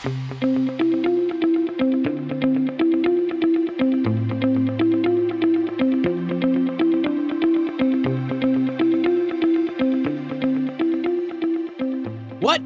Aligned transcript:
What 0.00 0.12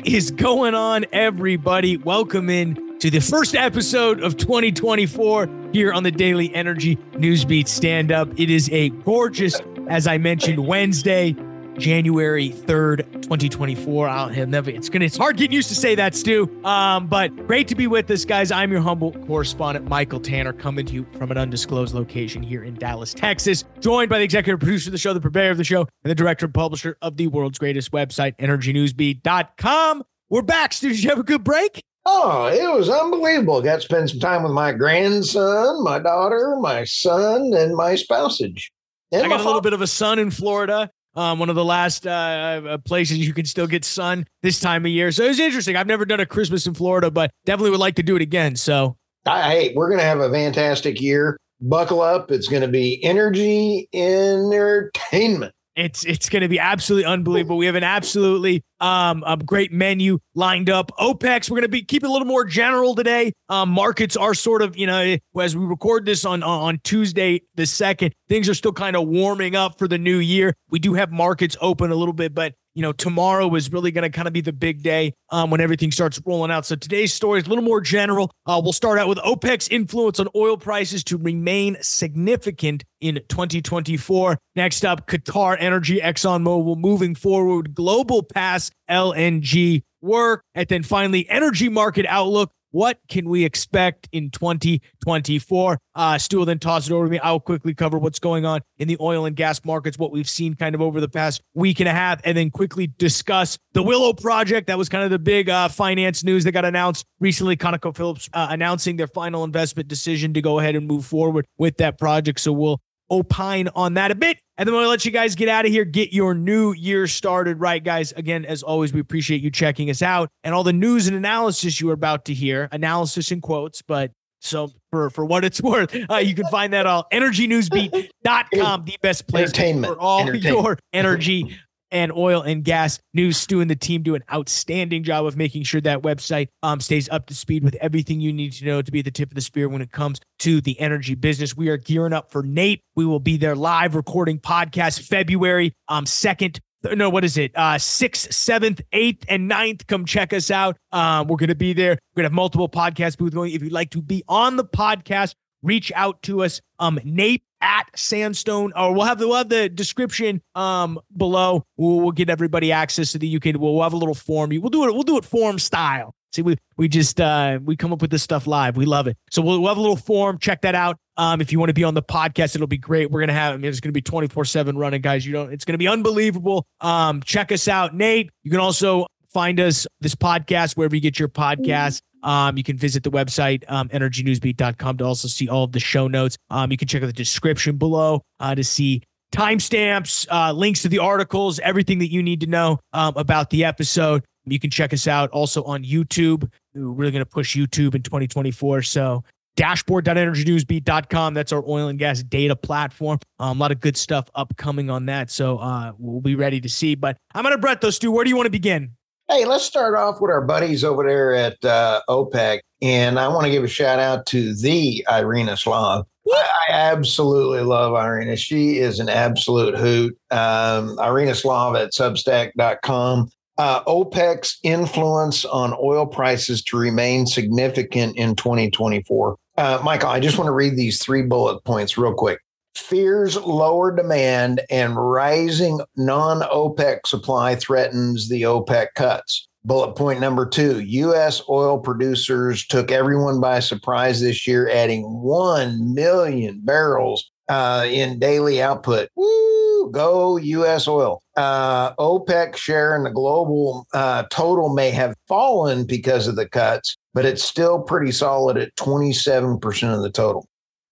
is 0.07 0.31
going 0.31 0.75
on, 0.75 1.07
everybody? 1.13 1.97
Welcome 1.97 2.49
in 2.49 2.99
to 3.01 3.11
the 3.11 3.19
first 3.19 3.57
episode 3.57 4.23
of 4.23 4.37
2024 4.37 5.71
here 5.73 5.93
on 5.93 6.05
the 6.05 6.13
Daily 6.13 6.55
Energy 6.55 6.95
Newsbeat 7.15 7.67
Stand 7.67 8.13
Up. 8.13 8.29
It 8.39 8.49
is 8.49 8.71
a 8.71 8.91
gorgeous, 8.91 9.61
as 9.89 10.07
I 10.07 10.19
mentioned, 10.19 10.65
Wednesday, 10.65 11.35
January 11.79 12.51
3rd, 12.51 13.14
2024. 13.25 14.09
I'll 14.09 14.47
never, 14.47 14.71
it's 14.71 14.89
gonna, 14.89 15.07
it's 15.07 15.17
hard 15.17 15.37
getting 15.37 15.53
used 15.53 15.69
to 15.71 15.75
say 15.75 15.95
that, 15.95 16.15
Stu. 16.15 16.49
Um, 16.65 17.07
but 17.07 17.35
great 17.47 17.69
to 17.69 17.75
be 17.75 17.87
with 17.87 18.11
us, 18.11 18.25
guys. 18.25 18.53
I'm 18.53 18.71
your 18.71 18.81
humble 18.81 19.13
correspondent, 19.27 19.89
Michael 19.89 20.21
Tanner, 20.21 20.53
coming 20.53 20.87
to 20.87 20.95
you 20.95 21.07
from 21.19 21.31
an 21.31 21.39
undisclosed 21.39 21.95
location 21.95 22.43
here 22.43 22.65
in 22.65 22.75
Dallas, 22.75 23.13
Texas, 23.15 23.65
joined 23.81 24.09
by 24.11 24.19
the 24.19 24.25
executive 24.25 24.61
producer 24.61 24.89
of 24.89 24.93
the 24.93 24.99
show, 24.99 25.13
the 25.13 25.21
purveyor 25.21 25.51
of 25.51 25.57
the 25.57 25.65
show, 25.65 25.81
and 25.81 26.11
the 26.11 26.15
director 26.15 26.47
and 26.47 26.55
publisher 26.55 26.97
of 27.03 27.17
the 27.17 27.27
world's 27.27 27.59
greatest 27.59 27.91
website, 27.93 28.37
energynewsbeat.com. 28.39 30.05
We're 30.31 30.43
back, 30.43 30.73
Stu. 30.73 30.91
Did 30.91 31.03
you 31.03 31.11
have 31.11 31.19
a 31.19 31.25
good 31.25 31.45
break? 31.45 31.83
Oh, 32.07 32.47
it 32.47 32.71
was 32.77 32.91
unbelievable. 32.91 33.63
Got 33.63 33.77
to 33.77 33.81
spend 33.81 34.11
some 34.11 34.21
time 34.21 34.43
with 34.43 34.53
my 34.53 34.73
grandson, 34.73 35.83
my 35.83 35.99
daughter, 35.99 36.57
my 36.61 36.85
sun, 36.85 37.55
and 37.55 37.75
my 37.75 37.95
spousage. 37.95 38.71
And 39.11 39.25
I 39.25 39.29
got 39.29 39.41
a 39.41 39.45
little 39.45 39.61
bit 39.61 39.73
of 39.73 39.81
a 39.81 39.87
son 39.87 40.19
in 40.19 40.31
Florida. 40.31 40.91
Um, 41.17 41.39
one 41.39 41.49
of 41.49 41.55
the 41.55 41.65
last 41.65 42.07
uh, 42.07 42.11
uh, 42.11 42.79
places 42.79 43.19
you 43.19 43.33
can 43.33 43.45
still 43.45 43.67
get 43.67 43.85
sun 43.85 44.27
this 44.43 44.59
time 44.59 44.85
of 44.85 44.91
year. 44.91 45.13
So 45.13 45.25
it 45.25 45.29
was 45.29 45.39
interesting. 45.39 45.77
I've 45.77 45.87
never 45.87 46.05
done 46.05 46.21
a 46.21 46.27
Christmas 46.27 46.67
in 46.67 46.75
Florida, 46.75 47.11
but 47.11 47.31
definitely 47.45 47.71
would 47.71 47.81
like 47.81 47.95
to 47.97 48.03
do 48.03 48.17
it 48.17 48.23
again. 48.23 48.57
So, 48.57 48.97
hey, 49.25 49.73
we're 49.77 49.89
going 49.89 50.01
to 50.01 50.05
have 50.05 50.21
a 50.21 50.31
fantastic 50.31 51.01
year. 51.01 51.39
Buckle 51.61 52.01
up. 52.01 52.31
It's 52.31 52.49
going 52.49 52.63
to 52.63 52.69
be 52.69 53.03
energy 53.05 53.89
entertainment. 53.93 55.55
It's 55.77 56.05
it's 56.05 56.29
going 56.29 56.43
to 56.43 56.49
be 56.49 56.59
absolutely 56.59 57.05
unbelievable. 57.05 57.57
We 57.57 57.67
have 57.67 57.75
an 57.75 57.83
absolutely 57.83 58.63
um 58.81 59.25
great 59.45 59.73
menu 59.73 60.19
lined 60.35 60.71
up. 60.71 60.93
OPEC, 60.99 61.51
we're 61.51 61.57
going 61.57 61.63
to 61.63 61.69
be 61.69 61.83
keep 61.83 62.05
it 62.05 62.07
a 62.07 62.13
little 62.13 62.29
more 62.29 62.45
general 62.45 62.95
today. 62.95 63.33
Um, 63.49 63.71
markets 63.71 64.17
are 64.17 64.35
sort 64.35 64.63
of 64.63 64.77
you 64.77 64.87
know 64.87 65.17
as 65.41 65.57
we 65.57 65.65
record 65.65 66.07
this 66.07 66.25
on 66.25 66.43
on 66.43 66.79
Tuesday 66.85 67.43
the 67.57 67.67
second, 67.67 68.15
things 68.29 68.49
are 68.49 68.55
still 68.55 68.73
kind 68.73 68.95
of 68.95 69.09
warming 69.09 69.57
up 69.57 69.79
for 69.79 69.89
the 69.89 69.99
new 69.99 70.19
year. 70.19 70.55
We 70.71 70.79
do 70.79 70.95
have 70.95 71.11
markets 71.11 71.57
open 71.61 71.91
a 71.91 71.97
little 71.97 72.15
bit, 72.15 72.35
but 72.35 72.55
you 72.75 72.83
know, 72.83 72.93
tomorrow 72.93 73.53
is 73.55 73.73
really 73.73 73.91
going 73.91 74.03
to 74.03 74.11
kind 74.11 74.27
of 74.27 74.35
be 74.35 74.41
the 74.41 74.53
big 74.53 74.83
day 74.83 75.15
um, 75.31 75.51
when 75.51 75.61
everything 75.61 75.93
starts 75.93 76.21
rolling 76.27 76.51
out. 76.51 76.67
So 76.67 76.77
today's 76.77 77.13
story 77.13 77.41
is 77.41 77.47
a 77.47 77.49
little 77.49 77.65
more 77.65 77.81
general. 77.81 78.31
Uh, 78.47 78.61
we'll 78.63 78.73
start 78.73 78.99
out 78.99 79.09
with 79.09 79.19
OPEC's 79.19 79.69
influence 79.69 80.19
on 80.19 80.29
oil 80.35 80.57
prices 80.57 81.05
to 81.05 81.17
remain 81.17 81.77
significant 81.81 82.85
in 83.01 83.21
2024. 83.29 84.39
Next 84.57 84.85
up, 84.85 85.07
Qatar 85.07 85.57
Energy, 85.59 86.01
ExxonMobil 86.01 86.77
moving 86.77 87.15
forward, 87.15 87.75
Golden 87.75 88.23
Pass 88.35 88.71
LNG 88.91 89.83
work. 90.01 90.43
And 90.55 90.69
then 90.69 90.83
finally, 90.83 91.29
energy 91.29 91.69
market 91.69 92.07
outlook. 92.09 92.51
What 92.75 92.99
can 93.07 93.29
we 93.29 93.45
expect 93.45 94.09
in 94.11 94.31
2024? 94.31 95.79
Uh, 95.95 96.19
Stu 96.19 96.39
will 96.39 96.45
then 96.45 96.59
toss 96.59 96.89
it 96.89 96.93
over 96.93 97.05
to 97.05 97.11
me. 97.13 97.21
I'll 97.21 97.39
quickly 97.39 97.73
cover 97.73 97.99
what's 97.99 98.19
going 98.19 98.45
on 98.45 98.63
in 98.79 98.89
the 98.89 98.97
oil 99.01 99.27
and 99.27 99.37
gas 99.37 99.65
markets, 99.65 99.97
what 99.97 100.11
we've 100.11 100.29
seen 100.29 100.55
kind 100.55 100.75
of 100.75 100.83
over 100.83 101.01
the 101.01 101.09
past 101.09 101.41
week 101.55 101.79
and 101.79 101.89
a 101.89 101.93
half, 101.93 102.21
and 102.25 102.37
then 102.37 102.51
quickly 102.51 102.89
discuss 102.99 103.59
the 103.75 103.83
Willow 103.85 104.13
Project. 104.13 104.67
That 104.67 104.77
was 104.77 104.89
kind 104.89 105.05
of 105.05 105.11
the 105.11 105.21
big 105.21 105.49
uh, 105.49 105.69
finance 105.69 106.25
news 106.25 106.43
that 106.43 106.51
got 106.51 106.65
announced 106.65 107.07
recently. 107.21 107.57
ConocoPhillips 107.57 108.29
uh, 108.33 108.49
announcing 108.51 108.97
their 108.97 109.07
final 109.07 109.45
investment 109.45 109.87
decision 109.87 110.35
to 110.35 110.43
go 110.43 110.59
ahead 110.59 110.75
and 110.75 110.89
move 110.89 111.07
forward 111.07 111.47
with 111.57 111.77
that 111.77 111.97
project. 111.97 112.41
So 112.41 112.53
we'll 112.53 112.81
opine 113.11 113.69
on 113.75 113.95
that 113.95 114.11
a 114.11 114.15
bit. 114.15 114.39
And 114.57 114.69
then 114.69 114.75
we'll 114.75 114.89
let 114.89 115.05
you 115.05 115.11
guys 115.11 115.35
get 115.35 115.49
out 115.49 115.67
of 115.67 115.73
here, 115.73 115.85
get 115.85 116.13
your 116.13 116.35
new 116.35 116.73
year 116.73 117.07
started 117.07 117.61
right, 117.61 117.83
guys. 117.83 118.13
Again, 118.13 118.45
as 118.45 118.63
always, 118.63 118.93
we 118.93 119.01
appreciate 119.01 119.43
you 119.43 119.51
checking 119.51 119.91
us 119.91 120.01
out 120.01 120.29
and 120.45 120.55
all 120.55 120.63
the 120.63 120.73
news 120.73 121.09
and 121.09 121.17
analysis 121.17 121.81
you 121.81 121.91
are 121.91 121.95
about 121.95 122.25
to 122.27 122.35
hear. 122.35 122.69
Analysis 122.71 123.33
in 123.33 123.41
quotes, 123.41 123.83
but 123.83 124.13
so 124.41 124.71
for 124.91 125.11
for 125.11 125.25
what 125.25 125.45
it's 125.45 125.61
worth, 125.63 125.97
uh, 126.09 126.17
you 126.17 126.35
can 126.35 126.47
find 126.49 126.73
that 126.73 126.87
all 126.87 127.07
energynewsbeat.com, 127.13 128.85
the 128.85 128.97
best 129.03 129.27
place 129.27 129.53
for 129.53 129.99
all 129.99 130.33
your 130.35 130.79
energy 130.93 131.59
and 131.95 132.13
oil 132.13 132.43
and 132.43 132.65
gas 132.65 132.99
news. 133.15 133.39
Stu 133.39 133.61
and 133.61 133.71
the 133.71 133.77
team 133.77 134.03
do 134.03 134.15
an 134.15 134.25
outstanding 134.31 135.05
job 135.05 135.25
of 135.25 135.37
making 135.37 135.63
sure 135.63 135.81
that 135.81 136.03
website 136.03 136.49
um, 136.63 136.81
stays 136.81 137.09
up 137.09 137.27
to 137.27 137.35
speed 137.35 137.63
with 137.63 137.77
everything 137.77 138.21
you 138.21 138.33
need 138.33 138.53
to 138.55 138.67
know 138.67 138.83
to 138.83 138.93
be 138.93 138.99
at 138.99 139.05
the 139.07 139.11
tip 139.11 139.31
of 139.31 139.37
the 139.37 139.41
spear 139.41 139.69
when 139.69 139.81
it 139.81 139.93
comes 139.93 140.21
to 140.41 140.61
the 140.61 140.79
energy 140.81 141.15
business. 141.15 141.57
We 141.57 141.69
are 141.69 141.79
gearing 141.79 142.13
up 142.13 142.31
for 142.31 142.43
NAPE. 142.43 142.83
We 142.97 143.07
will 143.07 143.21
be 143.21 143.37
there 143.37 143.55
live 143.55 143.95
recording 143.95 144.41
podcast 144.41 145.07
February 145.07 145.73
um, 145.89 146.05
2nd 146.05 146.59
no, 146.93 147.09
what 147.09 147.25
is 147.25 147.39
it? 147.39 147.53
Uh, 147.55 147.79
sixth, 147.79 148.35
seventh, 148.35 148.83
eighth, 148.93 149.25
and 149.29 149.49
ninth. 149.49 149.87
Come 149.87 150.05
check 150.05 150.35
us 150.35 150.51
out. 150.51 150.77
Um, 150.93 151.29
we're 151.29 151.39
gonna 151.39 151.55
be 151.55 151.73
there. 151.73 151.93
We're 151.93 152.21
gonna 152.21 152.27
have 152.27 152.35
multiple 152.35 152.69
podcast 152.69 153.17
booths 153.17 153.35
going. 153.35 153.53
If 153.53 153.63
you'd 153.63 153.73
like 153.73 153.91
to 153.91 154.03
be 154.03 154.23
on 154.29 154.57
the 154.57 154.65
podcast, 154.65 155.35
reach 155.65 155.91
out 155.95 156.23
to 156.23 156.43
us. 156.43 156.61
Um, 156.79 157.01
NAPE 157.05 157.43
at 157.61 157.85
Sandstone, 157.97 158.73
or 158.77 158.93
we'll 158.93 159.07
have 159.07 159.19
the 159.19 159.27
we'll 159.27 159.39
have 159.39 159.49
the 159.49 159.69
description 159.69 160.43
um 160.55 161.01
below. 161.17 161.65
We'll, 161.77 162.01
we'll 162.01 162.13
get 162.13 162.29
everybody 162.29 162.71
access 162.71 163.13
to 163.13 163.19
the 163.19 163.37
UK. 163.37 163.57
We'll, 163.57 163.75
we'll 163.75 163.83
have 163.83 163.95
a 163.95 163.97
little 163.97 164.15
form. 164.15 164.51
We'll 164.51 164.69
do 164.69 164.85
it. 164.85 164.93
We'll 164.93 165.03
do 165.03 165.17
it 165.17 165.25
form 165.25 165.59
style. 165.59 166.15
See, 166.35 166.43
we 166.43 166.57
we 166.77 166.89
just 166.89 167.21
uh 167.21 167.61
we 167.63 167.77
come 167.77 167.93
up 167.93 168.03
with 168.03 168.11
this 168.11 168.23
stuff 168.23 168.47
live. 168.47 168.77
We 168.77 168.85
love 168.87 169.07
it. 169.07 169.17
So 169.31 169.41
we'll, 169.41 169.61
we'll 169.61 169.69
have 169.69 169.79
a 169.79 169.81
little 169.81 169.97
form. 169.97 170.39
Check 170.39 170.63
that 170.63 170.75
out. 170.75 170.99
Um, 171.17 171.41
if 171.41 171.53
you 171.53 171.61
want 171.61 171.71
to 171.71 171.75
be 171.75 171.85
on 171.85 171.95
the 171.95 172.03
podcast, 172.03 172.57
it'll 172.57 172.67
be 172.67 172.77
great. 172.77 173.11
We're 173.11 173.21
gonna 173.21 173.33
have. 173.33 173.55
I 173.55 173.57
mean, 173.57 173.71
it's 173.71 173.81
gonna 173.81 173.93
be 173.93 174.03
twenty 174.03 174.27
four 174.27 174.45
seven 174.45 174.77
running, 174.77 175.01
guys. 175.01 175.25
You 175.25 175.33
don't. 175.33 175.53
It's 175.53 175.65
gonna 175.65 175.79
be 175.79 175.87
unbelievable. 175.87 176.67
Um, 176.81 177.23
check 177.23 177.53
us 177.53 177.69
out, 177.69 177.95
NAPE. 177.95 178.31
You 178.43 178.51
can 178.51 178.59
also 178.61 179.07
find 179.35 179.61
us 179.61 179.87
this 180.01 180.15
podcast 180.15 180.77
wherever 180.77 180.95
you 180.95 181.03
get 181.03 181.19
your 181.19 181.29
podcast. 181.29 182.01
Um, 182.23 182.57
you 182.57 182.63
can 182.63 182.79
visit 182.79 183.03
the 183.03 183.11
website, 183.11 183.65
um, 183.69 183.91
energynewsbeat.com 183.91 184.97
to 184.97 185.05
also 185.05 185.29
see 185.29 185.49
all 185.49 185.65
of 185.65 185.73
the 185.73 185.81
show 185.81 186.09
notes. 186.09 186.39
Um, 186.49 186.71
you 186.71 186.79
can 186.79 186.89
check 186.89 187.03
out 187.03 187.07
the 187.07 187.13
description 187.13 187.77
below 187.77 188.23
uh, 188.41 188.55
to 188.55 188.65
see 188.65 189.03
timestamps, 189.33 190.27
uh, 190.31 190.53
links 190.53 190.83
to 190.83 190.89
the 190.89 191.01
articles, 191.01 191.59
everything 191.59 191.99
that 191.99 192.11
you 192.11 192.23
need 192.23 192.41
to 192.41 192.47
know 192.47 192.79
um, 192.95 193.13
about 193.17 193.51
the 193.51 193.65
episode. 193.65 194.25
You 194.47 194.59
can 194.59 194.71
check 194.71 194.93
us 194.95 195.07
out 195.07 195.31
also 195.31 195.63
on 195.65 195.85
YouTube. 195.85 196.49
We're 196.75 196.87
really 196.87 197.13
going 197.13 197.25
to 197.25 197.31
push 197.31 197.57
YouTube 197.57 197.95
in 197.95 198.03
2024. 198.03 198.83
So 198.83 199.25
dashboard.energynewsbeat.com. 199.57 201.35
That's 201.35 201.53
our 201.53 201.65
oil 201.67 201.89
and 201.89 201.99
gas 201.99 202.23
data 202.23 202.57
platform. 202.57 203.19
Um, 203.39 203.59
a 203.59 203.61
lot 203.61 203.73
of 203.73 203.81
good 203.81 203.97
stuff 203.97 204.29
upcoming 204.35 204.91
on 204.91 205.07
that. 205.07 205.31
So 205.31 205.59
uh, 205.59 205.93
we'll 205.99 206.21
be 206.21 206.35
ready 206.35 206.61
to 206.61 206.69
see. 206.69 206.95
But 206.95 207.17
I'm 207.35 207.43
going 207.43 207.55
to 207.55 207.59
Brett 207.59 207.81
though, 207.81 207.91
Stu. 207.91 208.11
Where 208.13 208.25
do 208.25 208.31
you 208.31 208.37
want 208.37 208.47
to 208.47 208.51
begin? 208.51 208.93
Hey, 209.27 209.47
let's 209.47 209.65
start 209.65 209.97
off 209.97 210.21
with 210.21 210.31
our 210.31 210.43
buddies 210.43 210.85
over 210.85 211.03
there 211.03 211.35
at 211.35 211.65
uh, 211.65 212.03
OPEC. 212.11 212.61
And 212.83 213.19
I 213.19 213.29
want 213.29 213.47
to 213.47 213.51
give 213.51 213.65
a 213.65 213.69
shout 213.69 213.99
out 213.99 214.27
to 214.27 214.55
the 214.55 215.05
Irina 215.11 215.57
Slav. 215.57 216.05
I, 216.31 216.49
I 216.69 216.73
absolutely 216.73 217.63
love 217.63 217.95
Irina. 217.95 218.37
She 218.37 218.79
is 218.79 219.01
an 219.01 219.09
absolute 219.09 219.77
hoot. 219.79 220.19
Um, 220.31 220.99
Irina 220.99 221.35
Slav 221.35 221.75
at 221.75 221.93
substack.com. 221.93 223.31
Uh, 223.57 223.85
OPEC's 223.85 224.59
influence 224.63 225.47
on 225.47 225.75
oil 225.81 226.07
prices 226.07 226.63
to 226.65 226.77
remain 226.77 227.25
significant 227.25 228.19
in 228.19 228.37
2024. 228.37 229.37
Uh, 229.57 229.81
Michael, 229.83 230.11
I 230.11 230.21
just 230.21 230.37
want 230.37 230.49
to 230.49 230.53
read 230.53 230.77
these 230.77 231.03
three 231.03 231.23
bullet 231.23 231.65
points 231.65 231.97
real 231.97 232.13
quick 232.13 232.41
fears 232.77 233.37
lower 233.37 233.95
demand 233.95 234.61
and 234.71 234.97
rising 234.97 235.81
non 235.97 236.41
OPEC 236.43 237.07
supply 237.07 237.55
threatens 237.55 238.29
the 238.29 238.43
OPEC 238.43 238.89
cuts. 238.95 239.49
Bullet 239.65 239.97
point 239.97 240.21
number 240.21 240.45
two 240.45 240.81
U.S. 240.81 241.43
oil 241.49 241.79
producers 241.79 242.67
took 242.67 242.91
everyone 242.91 243.41
by 243.41 243.61
surprise 243.61 244.21
this 244.21 244.47
year, 244.47 244.69
adding 244.69 245.03
1 245.23 245.95
million 245.95 246.61
barrels 246.63 247.31
uh, 247.49 247.87
in 247.89 248.19
daily 248.19 248.61
output. 248.61 249.09
Woo, 249.17 249.91
go 249.91 250.37
U.S. 250.37 250.87
oil. 250.87 251.23
Uh, 251.37 251.95
OPEC 251.95 252.57
share 252.57 252.95
in 252.95 253.05
the 253.05 253.11
global 253.11 253.87
uh, 253.95 254.25
total 254.31 254.75
may 254.75 254.91
have 254.91 255.15
fallen 255.29 255.87
because 255.87 256.29
of 256.29 256.37
the 256.37 256.49
cuts, 256.49 256.97
but 257.15 257.25
it's 257.25 257.43
still 257.43 257.81
pretty 257.81 258.13
solid 258.13 258.59
at 258.59 258.75
27% 258.77 259.95
of 259.95 260.03
the 260.03 260.11
total. 260.11 260.47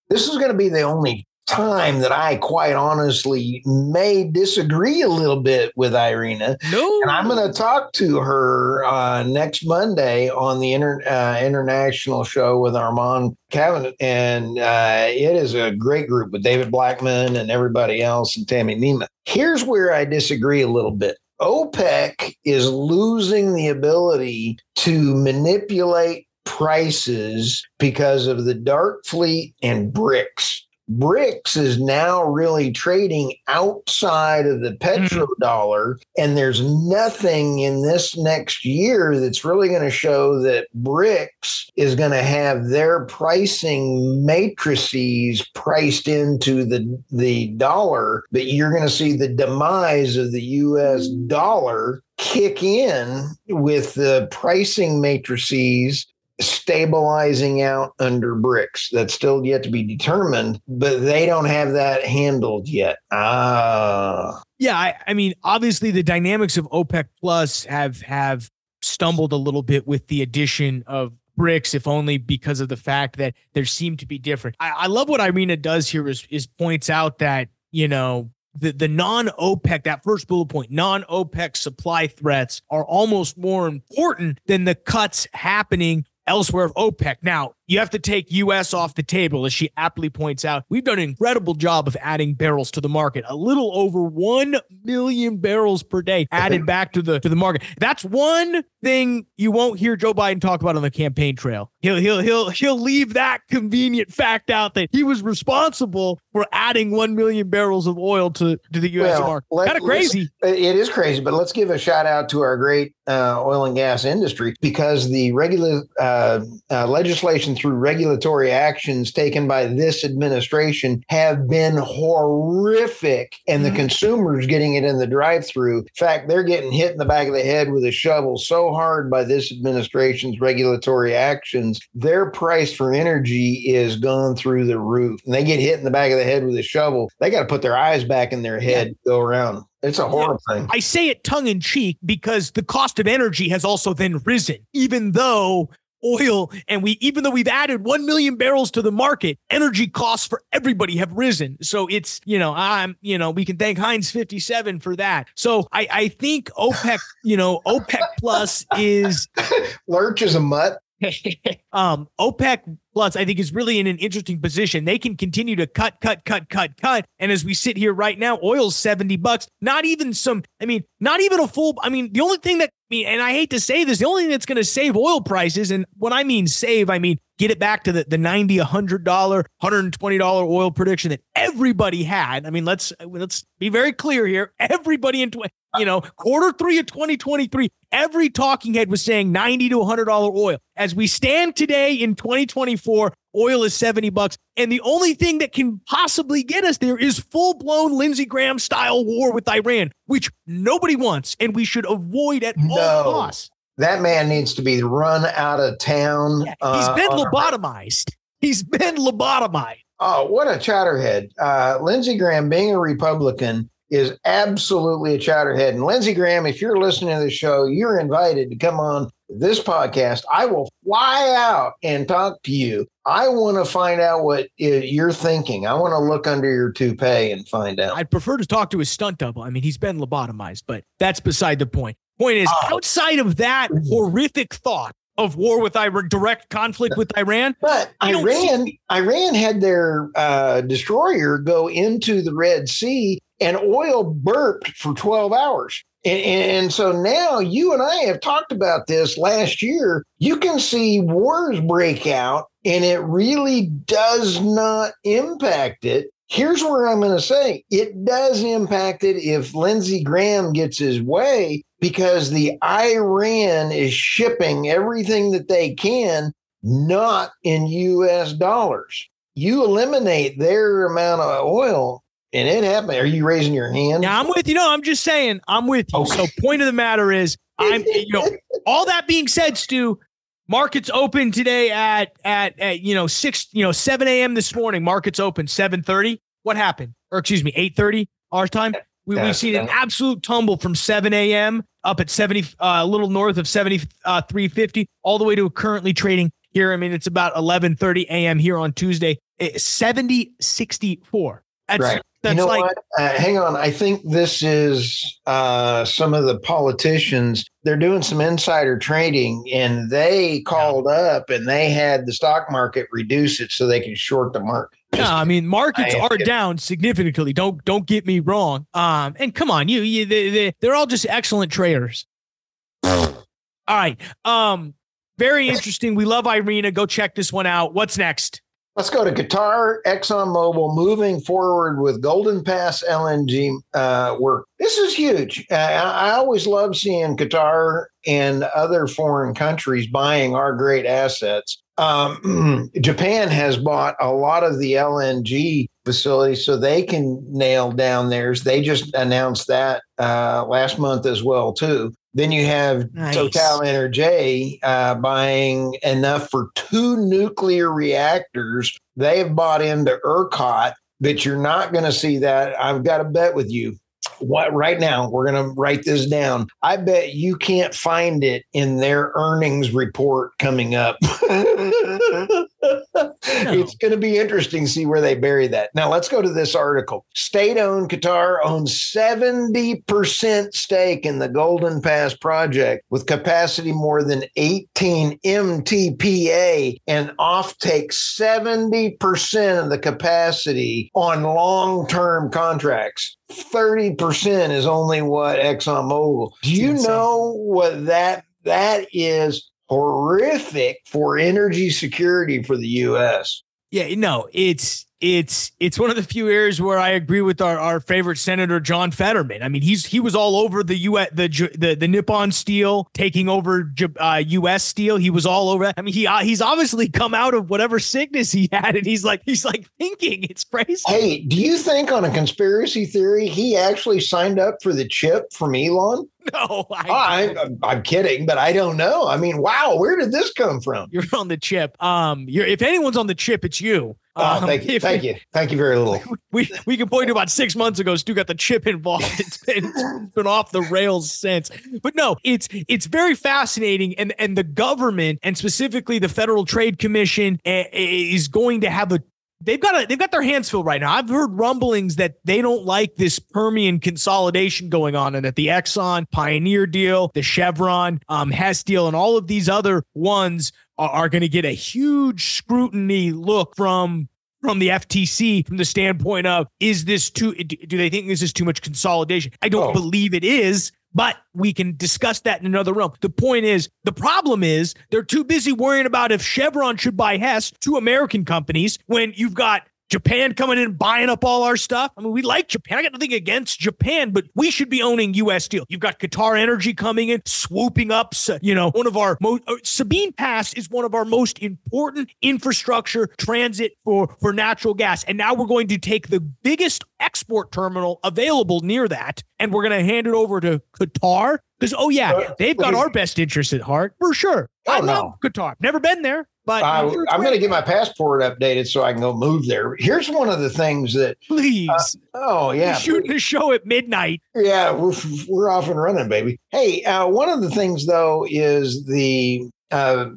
This 0.09 0.27
is 0.27 0.37
going 0.37 0.51
to 0.51 0.57
be 0.57 0.69
the 0.69 0.81
only 0.81 1.27
time 1.53 1.99
that 1.99 2.11
I 2.11 2.37
quite 2.37 2.73
honestly 2.73 3.61
may 3.65 4.23
disagree 4.23 5.01
a 5.01 5.07
little 5.07 5.41
bit 5.41 5.71
with 5.75 5.95
Irina. 5.95 6.57
No. 6.71 7.01
And 7.01 7.11
I'm 7.11 7.27
going 7.27 7.47
to 7.47 7.53
talk 7.53 7.93
to 7.93 8.17
her 8.19 8.83
uh, 8.85 9.23
next 9.23 9.65
Monday 9.65 10.29
on 10.29 10.59
the 10.59 10.73
inter- 10.73 11.01
uh, 11.07 11.39
international 11.41 12.23
show 12.23 12.59
with 12.59 12.75
Armando 12.75 13.35
Cavanha. 13.51 13.93
And 13.99 14.57
uh, 14.57 15.07
it 15.09 15.35
is 15.35 15.53
a 15.53 15.71
great 15.71 16.07
group 16.07 16.31
with 16.31 16.43
David 16.43 16.71
Blackman 16.71 17.35
and 17.35 17.51
everybody 17.51 18.01
else 18.01 18.35
and 18.37 18.47
Tammy 18.47 18.75
Nemeth. 18.75 19.07
Here's 19.25 19.63
where 19.63 19.93
I 19.93 20.05
disagree 20.05 20.61
a 20.61 20.67
little 20.67 20.91
bit. 20.91 21.17
OPEC 21.41 22.35
is 22.45 22.69
losing 22.69 23.53
the 23.53 23.67
ability 23.67 24.57
to 24.75 25.15
manipulate 25.15 26.27
prices 26.45 27.65
because 27.79 28.27
of 28.27 28.45
the 28.45 28.53
dark 28.53 29.05
fleet 29.05 29.55
and 29.61 29.91
BRICS. 29.91 30.61
BRICS 30.91 31.57
is 31.57 31.79
now 31.79 32.23
really 32.23 32.71
trading 32.71 33.33
outside 33.47 34.45
of 34.45 34.61
the 34.61 34.71
mm-hmm. 34.71 35.05
petrodollar, 35.05 35.95
and 36.17 36.37
there's 36.37 36.61
nothing 36.61 37.59
in 37.59 37.81
this 37.83 38.17
next 38.17 38.65
year 38.65 39.19
that's 39.19 39.45
really 39.45 39.69
going 39.69 39.81
to 39.81 39.89
show 39.89 40.39
that 40.41 40.67
BRICS 40.81 41.69
is 41.75 41.95
going 41.95 42.11
to 42.11 42.23
have 42.23 42.67
their 42.67 43.05
pricing 43.05 44.25
matrices 44.25 45.45
priced 45.53 46.07
into 46.07 46.65
the, 46.65 47.01
the 47.11 47.47
dollar, 47.55 48.23
but 48.31 48.45
you're 48.45 48.71
going 48.71 48.83
to 48.83 48.89
see 48.89 49.15
the 49.15 49.29
demise 49.29 50.17
of 50.17 50.31
the 50.31 50.41
US 50.41 51.07
dollar 51.27 52.03
kick 52.17 52.61
in 52.63 53.27
with 53.49 53.95
the 53.95 54.27
pricing 54.31 55.01
matrices 55.01 56.05
stabilizing 56.49 57.61
out 57.61 57.93
under 57.99 58.35
BRICS. 58.35 58.89
That's 58.91 59.13
still 59.13 59.45
yet 59.45 59.63
to 59.63 59.69
be 59.69 59.83
determined, 59.83 60.59
but 60.67 60.99
they 60.99 61.25
don't 61.25 61.45
have 61.45 61.73
that 61.73 62.03
handled 62.03 62.67
yet. 62.67 62.97
Ah. 63.11 64.41
Yeah, 64.59 64.77
I, 64.77 64.95
I 65.07 65.13
mean, 65.13 65.33
obviously 65.43 65.91
the 65.91 66.03
dynamics 66.03 66.57
of 66.57 66.65
OPEC 66.69 67.05
Plus 67.19 67.65
have 67.65 68.01
have 68.01 68.49
stumbled 68.81 69.33
a 69.33 69.37
little 69.37 69.63
bit 69.63 69.87
with 69.87 70.07
the 70.07 70.21
addition 70.21 70.83
of 70.87 71.13
BRICS, 71.37 71.73
if 71.73 71.87
only 71.87 72.17
because 72.17 72.59
of 72.59 72.69
the 72.69 72.77
fact 72.77 73.17
that 73.17 73.33
there 73.53 73.65
seem 73.65 73.97
to 73.97 74.05
be 74.05 74.19
different. 74.19 74.55
I, 74.59 74.71
I 74.71 74.87
love 74.87 75.09
what 75.09 75.21
Irina 75.21 75.57
does 75.57 75.87
here 75.89 76.07
is 76.07 76.27
is 76.29 76.47
points 76.47 76.89
out 76.89 77.19
that, 77.19 77.49
you 77.71 77.87
know, 77.87 78.29
the, 78.55 78.71
the 78.71 78.87
non 78.87 79.27
OPEC, 79.29 79.83
that 79.83 80.03
first 80.03 80.27
bullet 80.27 80.47
point, 80.47 80.71
non 80.71 81.03
OPEC 81.03 81.57
supply 81.57 82.07
threats 82.07 82.61
are 82.69 82.85
almost 82.85 83.37
more 83.37 83.67
important 83.67 84.39
than 84.45 84.65
the 84.65 84.75
cuts 84.75 85.27
happening 85.33 86.05
elsewhere 86.27 86.65
of 86.65 86.73
OPEC. 86.75 87.17
Now, 87.21 87.53
you 87.67 87.79
have 87.79 87.89
to 87.91 87.99
take 87.99 88.31
US 88.31 88.73
off 88.73 88.95
the 88.95 89.03
table, 89.03 89.45
as 89.45 89.53
she 89.53 89.69
aptly 89.77 90.09
points 90.09 90.45
out. 90.45 90.63
We've 90.69 90.83
done 90.83 90.99
an 90.99 91.03
incredible 91.09 91.53
job 91.53 91.87
of 91.87 91.97
adding 92.01 92.33
barrels 92.33 92.71
to 92.71 92.81
the 92.81 92.89
market. 92.89 93.25
A 93.27 93.35
little 93.35 93.75
over 93.75 94.03
1 94.03 94.55
million 94.83 95.37
barrels 95.37 95.83
per 95.83 96.01
day 96.01 96.27
added 96.31 96.65
back 96.67 96.93
to 96.93 97.01
the 97.01 97.19
to 97.19 97.29
the 97.29 97.35
market. 97.35 97.63
That's 97.79 98.03
one 98.03 98.63
thing 98.83 99.25
you 99.37 99.51
won't 99.51 99.79
hear 99.79 99.95
Joe 99.95 100.13
Biden 100.13 100.41
talk 100.41 100.61
about 100.61 100.75
on 100.75 100.81
the 100.81 100.91
campaign 100.91 101.35
trail. 101.35 101.71
He'll 101.79 101.97
he'll 101.97 102.19
he'll 102.19 102.49
he'll 102.49 102.79
leave 102.79 103.13
that 103.13 103.39
convenient 103.49 104.11
fact 104.11 104.49
out 104.49 104.73
that 104.75 104.89
he 104.91 105.03
was 105.03 105.23
responsible 105.23 106.19
for 106.31 106.45
adding 106.51 106.91
1 106.91 107.15
million 107.15 107.49
barrels 107.49 107.87
of 107.87 107.97
oil 107.97 108.31
to, 108.31 108.57
to 108.73 108.79
the 108.79 108.89
US 109.01 109.19
well, 109.19 109.27
market. 109.27 109.65
Kind 109.65 109.77
of 109.77 109.83
crazy. 109.83 110.29
It 110.41 110.75
is 110.75 110.89
crazy, 110.89 111.21
but 111.21 111.33
let's 111.33 111.51
give 111.51 111.69
a 111.69 111.77
shout 111.77 112.05
out 112.05 112.29
to 112.29 112.41
our 112.41 112.57
great 112.57 112.93
uh, 113.07 113.41
oil 113.43 113.65
and 113.65 113.75
gas 113.75 114.05
industry 114.05 114.55
because 114.61 115.09
the 115.09 115.31
regular 115.33 115.83
uh, 115.99 116.41
uh, 116.71 116.87
legislation 116.87 117.55
through 117.55 117.73
regulatory 117.73 118.51
actions 118.51 119.11
taken 119.11 119.47
by 119.47 119.65
this 119.65 120.03
administration 120.03 121.03
have 121.09 121.47
been 121.47 121.77
horrific, 121.77 123.35
and 123.47 123.63
the 123.63 123.69
mm-hmm. 123.69 123.77
consumers 123.77 124.47
getting 124.47 124.75
it 124.75 124.83
in 124.83 124.97
the 124.97 125.07
drive 125.07 125.45
through. 125.45 125.79
In 125.79 125.87
fact, 125.97 126.27
they're 126.27 126.43
getting 126.43 126.71
hit 126.71 126.91
in 126.91 126.97
the 126.97 127.05
back 127.05 127.27
of 127.27 127.33
the 127.33 127.43
head 127.43 127.71
with 127.71 127.83
a 127.83 127.91
shovel 127.91 128.37
so 128.37 128.72
hard 128.73 129.09
by 129.09 129.23
this 129.23 129.51
administration's 129.51 130.39
regulatory 130.39 131.15
actions. 131.15 131.79
Their 131.93 132.29
price 132.31 132.73
for 132.73 132.93
energy 132.93 133.63
is 133.67 133.95
gone 133.97 134.35
through 134.35 134.65
the 134.65 134.79
roof, 134.79 135.21
and 135.25 135.33
they 135.33 135.43
get 135.43 135.59
hit 135.59 135.77
in 135.77 135.85
the 135.85 135.91
back 135.91 136.11
of 136.11 136.17
the 136.17 136.23
head 136.23 136.45
with 136.45 136.57
a 136.57 136.63
shovel. 136.63 137.09
They 137.19 137.29
got 137.29 137.41
to 137.41 137.47
put 137.47 137.61
their 137.61 137.77
eyes 137.77 138.03
back 138.03 138.31
in 138.31 138.43
their 138.43 138.59
head, 138.59 138.87
yeah. 138.87 139.11
go 139.11 139.19
around. 139.19 139.63
It's 139.81 139.99
a 139.99 140.07
horrible 140.07 140.39
thing. 140.49 140.67
I 140.71 140.79
say 140.79 141.09
it 141.09 141.25
tongue 141.25 141.47
in 141.47 141.59
cheek 141.59 141.97
because 142.05 142.51
the 142.51 142.63
cost 142.63 142.99
of 142.99 143.07
energy 143.07 143.49
has 143.49 143.65
also 143.65 143.93
then 143.93 144.19
risen, 144.19 144.57
even 144.71 145.11
though 145.11 145.69
oil 146.05 146.51
and 146.67 146.83
we 146.83 146.91
even 147.01 147.23
though 147.23 147.31
we've 147.31 147.47
added 147.47 147.83
1 147.83 148.05
million 148.05 148.35
barrels 148.35 148.71
to 148.71 148.81
the 148.81 148.91
market 148.91 149.37
energy 149.49 149.87
costs 149.87 150.27
for 150.27 150.43
everybody 150.51 150.97
have 150.97 151.11
risen. 151.13 151.57
So 151.61 151.87
it's 151.87 152.19
you 152.25 152.39
know 152.39 152.53
i'm 152.55 152.95
you 153.01 153.17
know 153.17 153.31
we 153.31 153.45
can 153.45 153.57
thank 153.57 153.77
heinz 153.77 154.11
57 154.11 154.79
for 154.79 154.95
that. 154.95 155.27
So 155.35 155.67
i 155.71 155.87
i 155.91 156.07
think 156.07 156.49
opec 156.51 156.99
you 157.23 157.37
know 157.37 157.61
opec 157.65 158.01
plus 158.19 158.65
is 158.77 159.27
lurch 159.87 160.21
is 160.21 160.35
a 160.35 160.39
mutt 160.39 160.82
um, 161.73 162.07
OPEC 162.19 162.77
Plus, 162.93 163.15
I 163.15 163.25
think, 163.25 163.39
is 163.39 163.53
really 163.53 163.79
in 163.79 163.87
an 163.87 163.97
interesting 163.97 164.39
position. 164.39 164.85
They 164.85 164.99
can 164.99 165.17
continue 165.17 165.55
to 165.55 165.65
cut, 165.65 165.99
cut, 165.99 166.25
cut, 166.25 166.49
cut, 166.49 166.77
cut. 166.79 167.05
And 167.17 167.31
as 167.31 167.43
we 167.43 167.55
sit 167.55 167.75
here 167.75 167.91
right 167.91 168.17
now, 168.17 168.39
oil's 168.43 168.75
70 168.75 169.17
bucks. 169.17 169.47
Not 169.61 169.83
even 169.85 170.13
some, 170.13 170.43
I 170.61 170.65
mean, 170.65 170.83
not 170.99 171.19
even 171.19 171.39
a 171.39 171.47
full, 171.47 171.75
I 171.81 171.89
mean, 171.89 172.13
the 172.13 172.21
only 172.21 172.37
thing 172.37 172.59
that, 172.59 172.69
I 172.69 172.87
mean, 172.91 173.07
and 173.07 173.21
I 173.21 173.31
hate 173.31 173.49
to 173.49 173.59
say 173.59 173.83
this, 173.83 173.97
the 173.97 174.05
only 174.05 174.23
thing 174.23 174.31
that's 174.31 174.45
going 174.45 174.57
to 174.57 174.63
save 174.63 174.95
oil 174.95 175.21
prices, 175.21 175.71
and 175.71 175.85
when 175.97 176.13
I 176.13 176.23
mean 176.23 176.45
save, 176.45 176.89
I 176.91 176.99
mean 176.99 177.17
get 177.39 177.49
it 177.49 177.57
back 177.57 177.83
to 177.85 177.91
the, 177.91 178.05
the 178.07 178.17
90 178.17 178.57
$100 178.57 179.03
$120 179.03 180.21
oil 180.21 180.69
prediction 180.69 181.09
that 181.09 181.19
everybody 181.35 182.03
had 182.03 182.45
i 182.45 182.51
mean 182.51 182.63
let's 182.63 182.93
let's 183.07 183.43
be 183.57 183.69
very 183.69 183.91
clear 183.91 184.27
here 184.27 184.53
everybody 184.59 185.23
in 185.23 185.31
you 185.77 185.85
know 185.85 186.01
quarter 186.01 186.55
three 186.57 186.79
of 186.79 186.85
2023 186.85 187.69
every 187.91 188.29
talking 188.29 188.73
head 188.73 188.89
was 188.89 189.01
saying 189.01 189.31
90 189.31 189.69
to 189.69 189.77
$100 189.77 190.35
oil 190.35 190.57
as 190.75 190.95
we 190.95 191.07
stand 191.07 191.55
today 191.55 191.93
in 191.93 192.15
2024 192.15 193.13
oil 193.35 193.63
is 193.63 193.73
70 193.73 194.09
bucks 194.11 194.37
and 194.57 194.71
the 194.71 194.81
only 194.81 195.13
thing 195.13 195.39
that 195.39 195.53
can 195.53 195.81
possibly 195.87 196.43
get 196.43 196.63
us 196.63 196.77
there 196.77 196.97
is 196.97 197.19
full-blown 197.19 197.97
lindsey 197.97 198.25
graham 198.25 198.59
style 198.59 199.05
war 199.05 199.33
with 199.33 199.47
iran 199.49 199.91
which 200.05 200.31
nobody 200.47 200.95
wants 200.95 201.35
and 201.39 201.55
we 201.55 201.65
should 201.65 201.89
avoid 201.89 202.43
at 202.43 202.57
no. 202.57 202.77
all 202.77 203.03
costs 203.03 203.49
that 203.77 204.01
man 204.01 204.29
needs 204.29 204.53
to 204.55 204.61
be 204.61 204.83
run 204.83 205.25
out 205.25 205.59
of 205.59 205.79
town. 205.79 206.41
Yeah, 206.45 206.53
he's 206.59 206.87
uh, 206.87 206.95
been 206.95 207.09
lobotomized. 207.09 208.11
He's 208.39 208.61
been 208.61 208.95
lobotomized. 208.95 209.79
Oh, 209.99 210.25
what 210.25 210.47
a 210.47 210.59
chatterhead. 210.59 211.29
Uh, 211.39 211.79
Lindsey 211.81 212.17
Graham, 212.17 212.49
being 212.49 212.75
a 212.75 212.79
Republican, 212.79 213.69
is 213.93 214.17
absolutely 214.25 215.13
a 215.13 215.19
chatterhead. 215.19 215.75
And 215.75 215.85
Lindsey 215.85 216.15
Graham, 216.15 216.47
if 216.47 216.59
you're 216.59 216.79
listening 216.79 217.15
to 217.15 217.23
the 217.23 217.29
show, 217.29 217.65
you're 217.65 217.99
invited 217.99 218.49
to 218.49 218.55
come 218.55 218.79
on 218.79 219.11
this 219.29 219.59
podcast. 219.59 220.23
I 220.33 220.47
will 220.47 220.67
fly 220.83 221.35
out 221.37 221.73
and 221.83 222.07
talk 222.07 222.41
to 222.43 222.51
you. 222.51 222.87
I 223.05 223.27
want 223.27 223.57
to 223.57 223.71
find 223.71 224.01
out 224.01 224.23
what 224.23 224.47
you're 224.57 225.11
thinking. 225.11 225.67
I 225.67 225.75
want 225.75 225.91
to 225.91 225.99
look 225.99 226.25
under 226.25 226.51
your 226.51 226.71
toupee 226.71 227.31
and 227.31 227.47
find 227.47 227.79
out. 227.79 227.95
I'd 227.95 228.09
prefer 228.09 228.37
to 228.37 228.47
talk 228.47 228.71
to 228.71 228.79
his 228.79 228.89
stunt 228.89 229.19
double. 229.19 229.43
I 229.43 229.51
mean, 229.51 229.61
he's 229.61 229.77
been 229.77 229.99
lobotomized, 229.99 230.63
but 230.65 230.83
that's 230.97 231.19
beside 231.19 231.59
the 231.59 231.67
point. 231.67 231.95
Point 232.17 232.37
is, 232.37 232.49
oh. 232.51 232.75
outside 232.75 233.19
of 233.19 233.35
that 233.35 233.69
mm-hmm. 233.69 233.87
horrific 233.89 234.55
thought 234.55 234.95
of 235.17 235.35
war 235.35 235.61
with 235.61 235.75
Iran, 235.75 236.07
direct 236.09 236.49
conflict 236.49 236.97
with 236.97 237.15
Iran. 237.17 237.55
But 237.61 237.93
Iran, 238.03 238.65
see- 238.65 238.79
Iran 238.91 239.35
had 239.35 239.61
their 239.61 240.09
uh, 240.15 240.61
destroyer 240.61 241.37
go 241.37 241.69
into 241.69 242.21
the 242.21 242.33
Red 242.33 242.69
Sea, 242.69 243.19
and 243.39 243.57
oil 243.57 244.03
burped 244.03 244.69
for 244.69 244.93
twelve 244.93 245.33
hours. 245.33 245.83
And, 246.05 246.21
and, 246.21 246.73
so 246.73 246.91
now 246.91 247.39
you 247.39 247.71
and 247.71 247.81
I 247.81 247.95
have 248.07 248.19
talked 248.19 248.51
about 248.51 248.87
this 248.87 249.17
last 249.17 249.61
year. 249.61 250.03
You 250.17 250.37
can 250.37 250.59
see 250.59 250.99
wars 250.99 251.61
break 251.61 252.05
out, 252.07 252.47
and 252.65 252.83
it 252.83 252.99
really 252.99 253.67
does 253.67 254.41
not 254.41 254.93
impact 255.05 255.85
it. 255.85 256.07
Here's 256.33 256.63
where 256.63 256.87
I'm 256.87 256.99
going 256.99 257.15
to 257.15 257.21
say 257.21 257.63
it 257.69 258.05
does 258.05 258.43
impact 258.43 259.03
it 259.03 259.17
if 259.17 259.53
Lindsey 259.53 260.03
Graham 260.03 260.51
gets 260.51 260.79
his 260.79 260.99
way 260.99 261.61
because 261.79 262.31
the 262.31 262.57
Iran 262.63 263.71
is 263.71 263.93
shipping 263.93 264.67
everything 264.67 265.29
that 265.33 265.47
they 265.47 265.75
can 265.75 266.33
not 266.63 267.33
in 267.43 267.67
US 267.67 268.33
dollars. 268.33 269.07
You 269.35 269.63
eliminate 269.63 270.39
their 270.39 270.87
amount 270.87 271.21
of 271.21 271.45
oil 271.45 272.01
and 272.33 272.47
it 272.47 272.63
happened. 272.63 272.97
Are 272.97 273.05
you 273.05 273.27
raising 273.27 273.53
your 273.53 273.71
hand? 273.71 274.01
Yeah, 274.01 274.19
I'm 274.19 274.27
with 274.27 274.47
you. 274.47 274.55
No, 274.55 274.73
I'm 274.73 274.81
just 274.81 275.03
saying 275.03 275.39
I'm 275.47 275.67
with 275.67 275.85
you. 275.93 275.99
Okay. 275.99 276.15
So 276.15 276.25
point 276.41 276.63
of 276.63 276.65
the 276.65 276.73
matter 276.73 277.11
is 277.11 277.37
I'm 277.59 277.83
you 277.85 278.11
know 278.11 278.27
all 278.65 278.87
that 278.87 279.05
being 279.07 279.27
said, 279.27 279.55
Stu, 279.55 279.99
markets 280.47 280.89
open 280.91 281.31
today 281.31 281.69
at 281.69 282.13
at, 282.25 282.59
at 282.59 282.79
you 282.79 282.95
know 282.95 283.05
6 283.05 283.47
you 283.51 283.63
know 283.63 283.71
7 283.71 284.07
a.m. 284.07 284.33
this 284.33 284.55
morning. 284.55 284.83
Markets 284.83 285.19
open 285.19 285.45
7:30. 285.45 286.19
What 286.43 286.57
happened? 286.57 286.93
Or 287.11 287.19
excuse 287.19 287.43
me, 287.43 287.51
8:30 287.53 288.07
our 288.31 288.47
time. 288.47 288.75
We, 289.05 289.17
have 289.17 289.35
seen 289.35 289.55
an 289.55 289.67
absolute 289.69 290.23
tumble 290.23 290.55
from 290.55 290.75
7 290.75 291.13
a.m. 291.13 291.65
up 291.83 291.99
at 291.99 292.09
70, 292.09 292.55
uh, 292.59 292.79
a 292.83 292.85
little 292.85 293.09
north 293.09 293.37
of 293.37 293.47
73.50, 293.47 294.81
uh, 294.81 294.85
all 295.03 295.17
the 295.17 295.25
way 295.25 295.35
to 295.35 295.49
currently 295.49 295.93
trading 295.93 296.31
here. 296.51 296.71
I 296.71 296.77
mean, 296.77 296.93
it's 296.93 297.07
about 297.07 297.35
11:30 297.35 298.05
a.m. 298.05 298.39
here 298.39 298.57
on 298.57 298.71
Tuesday. 298.71 299.19
70.64. 299.41 301.39
That's, 301.67 301.81
right. 301.81 302.01
That's 302.21 302.33
you 302.33 302.37
know 302.37 302.47
like, 302.47 302.61
what? 302.61 302.77
Uh, 302.97 303.09
hang 303.09 303.37
on. 303.37 303.55
I 303.55 303.71
think 303.71 304.09
this 304.09 304.41
is 304.41 305.19
uh, 305.25 305.85
some 305.85 306.13
of 306.13 306.25
the 306.25 306.39
politicians. 306.39 307.45
They're 307.63 307.77
doing 307.77 308.01
some 308.01 308.21
insider 308.21 308.77
trading, 308.77 309.45
and 309.51 309.89
they 309.89 310.41
called 310.41 310.85
yeah. 310.87 310.95
up 310.95 311.29
and 311.29 311.47
they 311.47 311.69
had 311.69 312.05
the 312.05 312.13
stock 312.13 312.51
market 312.51 312.87
reduce 312.91 313.41
it 313.41 313.51
so 313.51 313.67
they 313.67 313.79
can 313.79 313.95
short 313.95 314.33
the 314.33 314.39
market. 314.39 314.79
No, 314.93 315.03
I 315.03 315.23
mean 315.23 315.47
markets 315.47 315.95
I 315.95 315.99
are 315.99 316.17
down 316.17 316.57
significantly. 316.57 317.33
Don't 317.33 317.63
don't 317.65 317.85
get 317.85 318.05
me 318.05 318.19
wrong. 318.19 318.67
Um, 318.73 319.15
and 319.19 319.33
come 319.33 319.49
on, 319.49 319.67
you, 319.69 319.81
you 319.81 320.05
they, 320.05 320.29
they, 320.29 320.55
they're 320.59 320.75
all 320.75 320.85
just 320.85 321.05
excellent 321.07 321.51
traders. 321.51 322.05
all 322.83 323.25
right. 323.67 323.99
Um, 324.25 324.73
Very 325.17 325.47
interesting. 325.49 325.95
We 325.95 326.05
love 326.05 326.27
Irina. 326.27 326.71
Go 326.71 326.85
check 326.85 327.15
this 327.15 327.31
one 327.31 327.45
out. 327.45 327.73
What's 327.73 327.97
next? 327.97 328.41
Let's 328.75 328.89
go 328.89 329.03
to 329.03 329.11
Qatar. 329.11 329.77
ExxonMobil 329.85 330.75
moving 330.75 331.21
forward 331.21 331.79
with 331.79 332.01
Golden 332.01 332.43
Pass 332.43 332.83
LNG 332.89 333.59
uh, 333.75 334.17
work. 334.19 334.47
This 334.57 334.79
is 334.79 334.95
huge. 334.95 335.45
Uh, 335.51 335.55
I 335.55 336.11
always 336.11 336.47
love 336.47 336.75
seeing 336.75 337.15
Qatar 337.15 337.85
and 338.07 338.43
other 338.43 338.87
foreign 338.87 339.35
countries 339.35 339.85
buying 339.85 340.33
our 340.33 340.53
great 340.53 340.87
assets. 340.87 341.62
Um, 341.77 342.69
Japan 342.81 343.29
has 343.29 343.57
bought 343.57 343.95
a 343.99 344.11
lot 344.11 344.43
of 344.43 344.59
the 344.59 344.73
LNG 344.73 345.67
facilities 345.85 346.45
so 346.45 346.57
they 346.57 346.83
can 346.83 347.23
nail 347.31 347.71
down 347.71 348.09
theirs. 348.09 348.43
They 348.43 348.61
just 348.61 348.93
announced 348.93 349.47
that 349.47 349.83
uh, 349.97 350.45
last 350.47 350.79
month 350.79 351.05
as 351.05 351.23
well 351.23 351.53
too. 351.53 351.93
Then 352.13 352.31
you 352.31 352.45
have 352.45 352.93
nice. 352.93 353.15
Total 353.15 353.63
Energy 353.63 354.59
uh, 354.61 354.95
buying 354.95 355.75
enough 355.81 356.29
for 356.29 356.49
two 356.53 356.97
nuclear 356.97 357.71
reactors. 357.71 358.77
They've 358.95 359.33
bought 359.33 359.63
into 359.63 359.99
ERCOT, 360.05 360.73
but 361.01 361.25
you're 361.25 361.41
not 361.41 361.73
going 361.73 361.85
to 361.85 361.91
see 361.91 362.19
that. 362.19 362.59
I've 362.61 362.83
got 362.83 363.01
a 363.01 363.05
bet 363.05 363.33
with 363.33 363.49
you 363.49 363.77
what 364.19 364.53
right 364.53 364.79
now 364.79 365.09
we're 365.09 365.29
going 365.29 365.43
to 365.43 365.53
write 365.53 365.83
this 365.83 366.07
down 366.07 366.47
i 366.61 366.77
bet 366.77 367.13
you 367.13 367.35
can't 367.35 367.73
find 367.73 368.23
it 368.23 368.45
in 368.53 368.77
their 368.77 369.11
earnings 369.15 369.71
report 369.71 370.37
coming 370.39 370.75
up. 370.75 370.97
it's 373.23 373.75
going 373.75 373.91
to 373.91 373.97
be 373.97 374.17
interesting 374.17 374.63
to 374.65 374.69
see 374.69 374.85
where 374.85 375.01
they 375.01 375.15
bury 375.15 375.47
that. 375.47 375.69
Now 375.75 375.89
let's 375.89 376.07
go 376.07 376.21
to 376.21 376.29
this 376.29 376.55
article. 376.55 377.05
State-owned 377.13 377.89
qatar 377.89 378.37
owns 378.43 378.73
70% 378.73 380.53
stake 380.53 381.05
in 381.05 381.19
the 381.19 381.27
golden 381.27 381.81
pass 381.81 382.15
project 382.15 382.85
with 382.89 383.05
capacity 383.05 383.71
more 383.71 384.03
than 384.03 384.23
18 384.35 385.19
mtpa 385.19 386.77
and 386.87 387.09
offtake 387.19 387.91
70% 387.91 389.63
of 389.63 389.69
the 389.69 389.79
capacity 389.79 390.91
on 390.95 391.23
long-term 391.23 392.31
contracts. 392.31 393.17
30% 393.31 394.51
is 394.51 394.65
only 394.65 395.01
what 395.01 395.39
ExxonMobil. 395.39 396.31
Do 396.43 396.53
you 396.53 396.73
know 396.73 397.33
what 397.37 397.85
that 397.87 398.25
that 398.43 398.87
is 398.91 399.49
horrific 399.73 400.79
for 400.85 401.17
energy 401.17 401.69
security 401.69 402.43
for 402.43 402.57
the 402.57 402.67
US? 402.67 403.43
Yeah, 403.71 403.93
no, 403.95 404.27
it's 404.31 404.85
it's 405.03 405.51
it's 405.59 405.77
one 405.77 405.89
of 405.89 405.97
the 405.97 406.03
few 406.03 406.29
areas 406.29 406.61
where 406.61 406.79
I 406.79 406.91
agree 406.91 407.19
with 407.19 407.41
our, 407.41 407.59
our 407.59 407.81
favorite 407.81 408.17
senator 408.17 408.61
John 408.61 408.89
Fetterman. 408.91 409.43
I 409.43 409.49
mean, 409.49 409.61
he's 409.61 409.85
he 409.85 409.99
was 409.99 410.15
all 410.15 410.37
over 410.37 410.63
the 410.63 410.77
U.S. 410.77 411.09
the 411.11 411.27
the, 411.57 411.75
the 411.75 411.87
Nippon 411.87 412.31
Steel 412.31 412.87
taking 412.93 413.27
over 413.27 413.73
uh, 413.99 414.23
U.S. 414.25 414.63
Steel. 414.63 414.95
He 414.95 415.09
was 415.09 415.25
all 415.25 415.49
over. 415.49 415.73
I 415.75 415.81
mean, 415.81 415.93
he 415.93 416.07
uh, 416.07 416.19
he's 416.19 416.39
obviously 416.41 416.87
come 416.87 417.13
out 417.13 417.33
of 417.33 417.49
whatever 417.49 417.79
sickness 417.79 418.31
he 418.31 418.47
had, 418.51 418.77
and 418.77 418.85
he's 418.85 419.03
like 419.03 419.21
he's 419.25 419.43
like 419.43 419.67
thinking. 419.77 420.23
It's 420.29 420.45
crazy. 420.45 420.83
Hey, 420.87 421.21
do 421.21 421.35
you 421.35 421.57
think 421.57 421.91
on 421.91 422.05
a 422.05 422.11
conspiracy 422.11 422.85
theory 422.85 423.27
he 423.27 423.57
actually 423.57 423.99
signed 423.99 424.39
up 424.39 424.63
for 424.63 424.71
the 424.71 424.87
chip 424.87 425.33
from 425.33 425.53
Elon? 425.53 426.07
No, 426.33 426.65
I, 426.71 427.23
am 427.23 427.37
I'm, 427.37 427.59
I'm 427.63 427.81
kidding, 427.83 428.25
but 428.25 428.37
I 428.37 428.53
don't 428.53 428.77
know. 428.77 429.07
I 429.07 429.17
mean, 429.17 429.39
wow, 429.39 429.75
where 429.77 429.97
did 429.97 430.11
this 430.11 430.31
come 430.31 430.61
from? 430.61 430.87
You're 430.91 431.03
on 431.13 431.27
the 431.27 431.37
chip. 431.37 431.81
Um, 431.83 432.25
you're 432.27 432.45
if 432.45 432.61
anyone's 432.61 432.97
on 432.97 433.07
the 433.07 433.15
chip, 433.15 433.43
it's 433.43 433.59
you. 433.59 433.97
Oh, 434.15 434.37
um, 434.37 434.45
thank 434.45 434.65
you, 434.65 434.79
thank 434.79 435.03
you, 435.03 435.15
thank 435.33 435.51
you 435.51 435.57
very 435.57 435.75
little. 435.77 436.01
We 436.31 436.49
we 436.65 436.77
can 436.77 436.87
point 436.87 437.07
to 437.07 437.11
about 437.11 437.29
six 437.29 437.55
months 437.55 437.79
ago. 437.79 437.95
Stu 437.95 438.13
got 438.13 438.27
the 438.27 438.35
chip 438.35 438.65
involved. 438.67 439.05
It's 439.19 439.37
been, 439.37 439.65
it's 439.65 440.13
been 440.15 440.27
off 440.27 440.51
the 440.51 440.61
rails 440.61 441.11
since. 441.11 441.51
But 441.81 441.95
no, 441.95 442.15
it's 442.23 442.47
it's 442.51 442.85
very 442.85 443.15
fascinating, 443.15 443.93
and 443.99 444.13
and 444.17 444.37
the 444.37 444.43
government 444.43 445.19
and 445.23 445.37
specifically 445.37 445.99
the 445.99 446.09
Federal 446.09 446.45
Trade 446.45 446.79
Commission 446.79 447.39
is 447.45 448.27
going 448.27 448.61
to 448.61 448.69
have 448.69 448.91
a 448.91 448.99
they've 449.43 449.59
got 449.59 449.83
a, 449.83 449.87
they've 449.87 449.99
got 449.99 450.11
their 450.11 450.21
hands 450.21 450.49
full 450.49 450.63
right 450.63 450.81
now. 450.81 450.93
I've 450.93 451.09
heard 451.09 451.37
rumblings 451.37 451.97
that 451.97 452.15
they 452.23 452.41
don't 452.41 452.65
like 452.65 452.95
this 452.95 453.19
Permian 453.19 453.79
consolidation 453.79 454.69
going 454.69 454.95
on, 454.95 455.15
and 455.15 455.25
that 455.25 455.35
the 455.35 455.47
Exxon 455.47 456.09
Pioneer 456.09 456.65
deal, 456.65 457.11
the 457.13 457.21
Chevron, 457.21 458.01
um, 458.09 458.31
Hess 458.31 458.63
deal, 458.63 458.87
and 458.87 458.95
all 458.95 459.17
of 459.17 459.27
these 459.27 459.49
other 459.49 459.83
ones 459.93 460.51
are, 460.77 460.89
are 460.89 461.09
going 461.09 461.21
to 461.21 461.29
get 461.29 461.45
a 461.45 461.51
huge 461.51 462.33
scrutiny 462.33 463.11
look 463.11 463.55
from 463.55 464.09
from 464.41 464.59
the 464.59 464.67
FTC 464.67 465.47
from 465.47 465.55
the 465.55 465.63
standpoint 465.65 466.27
of 466.27 466.47
is 466.59 466.83
this 466.83 467.09
too 467.09 467.33
do 467.33 467.77
they 467.77 467.89
think 467.89 468.07
this 468.07 468.21
is 468.21 468.33
too 468.33 468.45
much 468.45 468.61
consolidation? 468.61 469.31
I 469.41 469.49
don't 469.49 469.69
oh. 469.69 469.73
believe 469.73 470.13
it 470.13 470.23
is. 470.23 470.71
But 470.93 471.17
we 471.33 471.53
can 471.53 471.75
discuss 471.75 472.21
that 472.21 472.39
in 472.39 472.45
another 472.45 472.73
realm. 472.73 472.93
The 473.01 473.09
point 473.09 473.45
is, 473.45 473.69
the 473.83 473.91
problem 473.91 474.43
is 474.43 474.73
they're 474.91 475.03
too 475.03 475.23
busy 475.23 475.51
worrying 475.51 475.85
about 475.85 476.11
if 476.11 476.21
Chevron 476.21 476.77
should 476.77 476.95
buy 476.97 477.17
Hess, 477.17 477.51
two 477.59 477.77
American 477.77 478.25
companies, 478.25 478.77
when 478.87 479.13
you've 479.15 479.33
got 479.33 479.67
Japan 479.93 480.33
coming 480.33 480.57
in 480.57 480.73
buying 480.73 481.07
up 481.07 481.23
all 481.23 481.43
our 481.43 481.55
stuff. 481.55 481.91
I 481.95 482.01
mean, 482.01 482.11
we 482.11 482.23
like 482.23 482.47
Japan. 482.47 482.79
I 482.79 482.81
got 482.81 482.93
nothing 482.93 483.13
against 483.13 483.59
Japan, 483.59 484.09
but 484.09 484.25
we 484.33 484.49
should 484.49 484.67
be 484.67 484.81
owning 484.81 485.13
U.S. 485.13 485.45
Steel. 485.45 485.65
You've 485.69 485.81
got 485.81 485.99
Qatar 485.99 486.35
Energy 486.35 486.73
coming 486.73 487.09
in, 487.09 487.21
swooping 487.27 487.91
up. 487.91 488.15
You 488.41 488.55
know, 488.55 488.71
one 488.71 488.87
of 488.87 488.97
our 488.97 489.19
most 489.21 489.43
uh, 489.47 489.57
Sabine 489.63 490.11
Pass 490.11 490.51
is 490.55 490.67
one 490.67 490.83
of 490.83 490.95
our 490.95 491.05
most 491.05 491.37
important 491.43 492.09
infrastructure 492.23 493.05
transit 493.19 493.73
for 493.83 494.15
for 494.19 494.33
natural 494.33 494.73
gas, 494.73 495.03
and 495.03 495.15
now 495.15 495.35
we're 495.35 495.45
going 495.45 495.67
to 495.67 495.77
take 495.77 496.07
the 496.07 496.19
biggest 496.19 496.83
export 497.03 497.51
terminal 497.51 497.99
available 498.03 498.61
near 498.61 498.87
that, 498.87 499.21
and 499.39 499.53
we're 499.53 499.67
going 499.67 499.77
to 499.77 499.85
hand 499.85 500.07
it 500.07 500.13
over 500.13 500.39
to 500.39 500.61
Qatar 500.79 501.39
because 501.59 501.75
oh 501.77 501.89
yeah, 501.89 502.33
they've 502.39 502.57
got 502.57 502.73
our 502.73 502.89
best 502.89 503.19
interests 503.19 503.53
at 503.53 503.61
heart 503.61 503.93
for 503.99 504.13
sure. 504.13 504.49
Oh, 504.67 504.71
I 504.71 504.79
love 504.79 505.13
no. 505.23 505.29
Qatar. 505.29 505.55
Never 505.59 505.79
been 505.79 506.01
there. 506.01 506.27
But 506.45 506.63
uh, 506.63 506.91
I'm 507.09 507.21
going 507.21 507.33
to 507.33 507.39
get 507.39 507.49
my 507.49 507.61
passport 507.61 508.21
updated 508.21 508.67
so 508.67 508.83
I 508.83 508.91
can 508.91 509.01
go 509.01 509.13
move 509.13 509.47
there. 509.47 509.77
Here's 509.79 510.09
one 510.09 510.27
of 510.27 510.41
the 510.41 510.49
things 510.49 510.93
that 510.93 511.17
please. 511.27 511.69
Uh, 511.69 511.85
oh 512.15 512.51
yeah, 512.51 512.73
We're 512.73 512.79
shooting 512.79 513.11
a 513.13 513.19
show 513.19 513.53
at 513.53 513.65
midnight. 513.65 514.21
Yeah, 514.35 514.73
we're 514.73 514.93
we're 515.29 515.49
off 515.49 515.69
and 515.69 515.79
running, 515.79 516.09
baby. 516.09 516.39
Hey, 516.51 516.83
uh, 516.83 517.07
one 517.07 517.29
of 517.29 517.41
the 517.41 517.49
things 517.49 517.85
though 517.85 518.25
is 518.29 518.85
the 518.85 519.49
uh, 519.71 520.07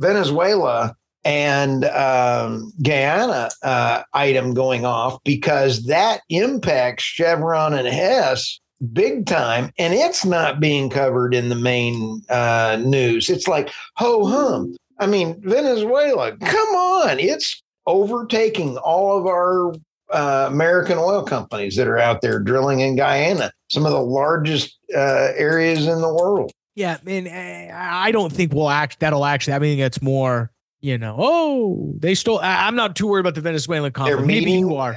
Venezuela 0.00 0.94
and 1.26 1.84
um, 1.86 2.72
Guyana 2.80 3.50
uh, 3.64 4.04
item 4.14 4.54
going 4.54 4.86
off 4.86 5.18
because 5.24 5.86
that 5.86 6.20
impacts 6.28 7.02
Chevron 7.02 7.74
and 7.74 7.88
Hess 7.88 8.60
big 8.92 9.26
time, 9.26 9.72
and 9.76 9.92
it's 9.92 10.24
not 10.24 10.60
being 10.60 10.88
covered 10.88 11.34
in 11.34 11.48
the 11.48 11.56
main 11.56 12.22
uh, 12.30 12.78
news. 12.80 13.28
It's 13.28 13.48
like 13.48 13.72
ho 13.96 14.24
hum. 14.24 14.76
I 15.00 15.06
mean, 15.06 15.40
Venezuela, 15.42 16.36
come 16.36 16.68
on, 16.68 17.18
it's 17.18 17.60
overtaking 17.86 18.78
all 18.78 19.18
of 19.18 19.26
our 19.26 19.74
uh, 20.12 20.46
American 20.48 20.96
oil 20.96 21.24
companies 21.24 21.74
that 21.74 21.88
are 21.88 21.98
out 21.98 22.20
there 22.20 22.38
drilling 22.38 22.80
in 22.80 22.94
Guyana, 22.94 23.50
some 23.68 23.84
of 23.84 23.90
the 23.90 24.00
largest 24.00 24.78
uh, 24.94 25.32
areas 25.34 25.88
in 25.88 26.00
the 26.00 26.14
world. 26.14 26.52
Yeah, 26.76 26.98
and 27.04 27.28
I 27.72 28.12
don't 28.12 28.32
think 28.32 28.52
we'll 28.52 28.70
act. 28.70 29.00
That'll 29.00 29.24
actually. 29.24 29.54
I 29.54 29.58
mean, 29.58 29.80
it's 29.80 30.00
more. 30.00 30.52
You 30.86 30.98
know, 30.98 31.16
oh, 31.18 31.94
they 31.98 32.14
stole. 32.14 32.38
I'm 32.40 32.76
not 32.76 32.94
too 32.94 33.08
worried 33.08 33.22
about 33.22 33.34
the 33.34 33.40
Venezuelan 33.40 33.90
conflict. 33.90 34.24
Maybe 34.24 34.52
you 34.52 34.76
are. 34.76 34.96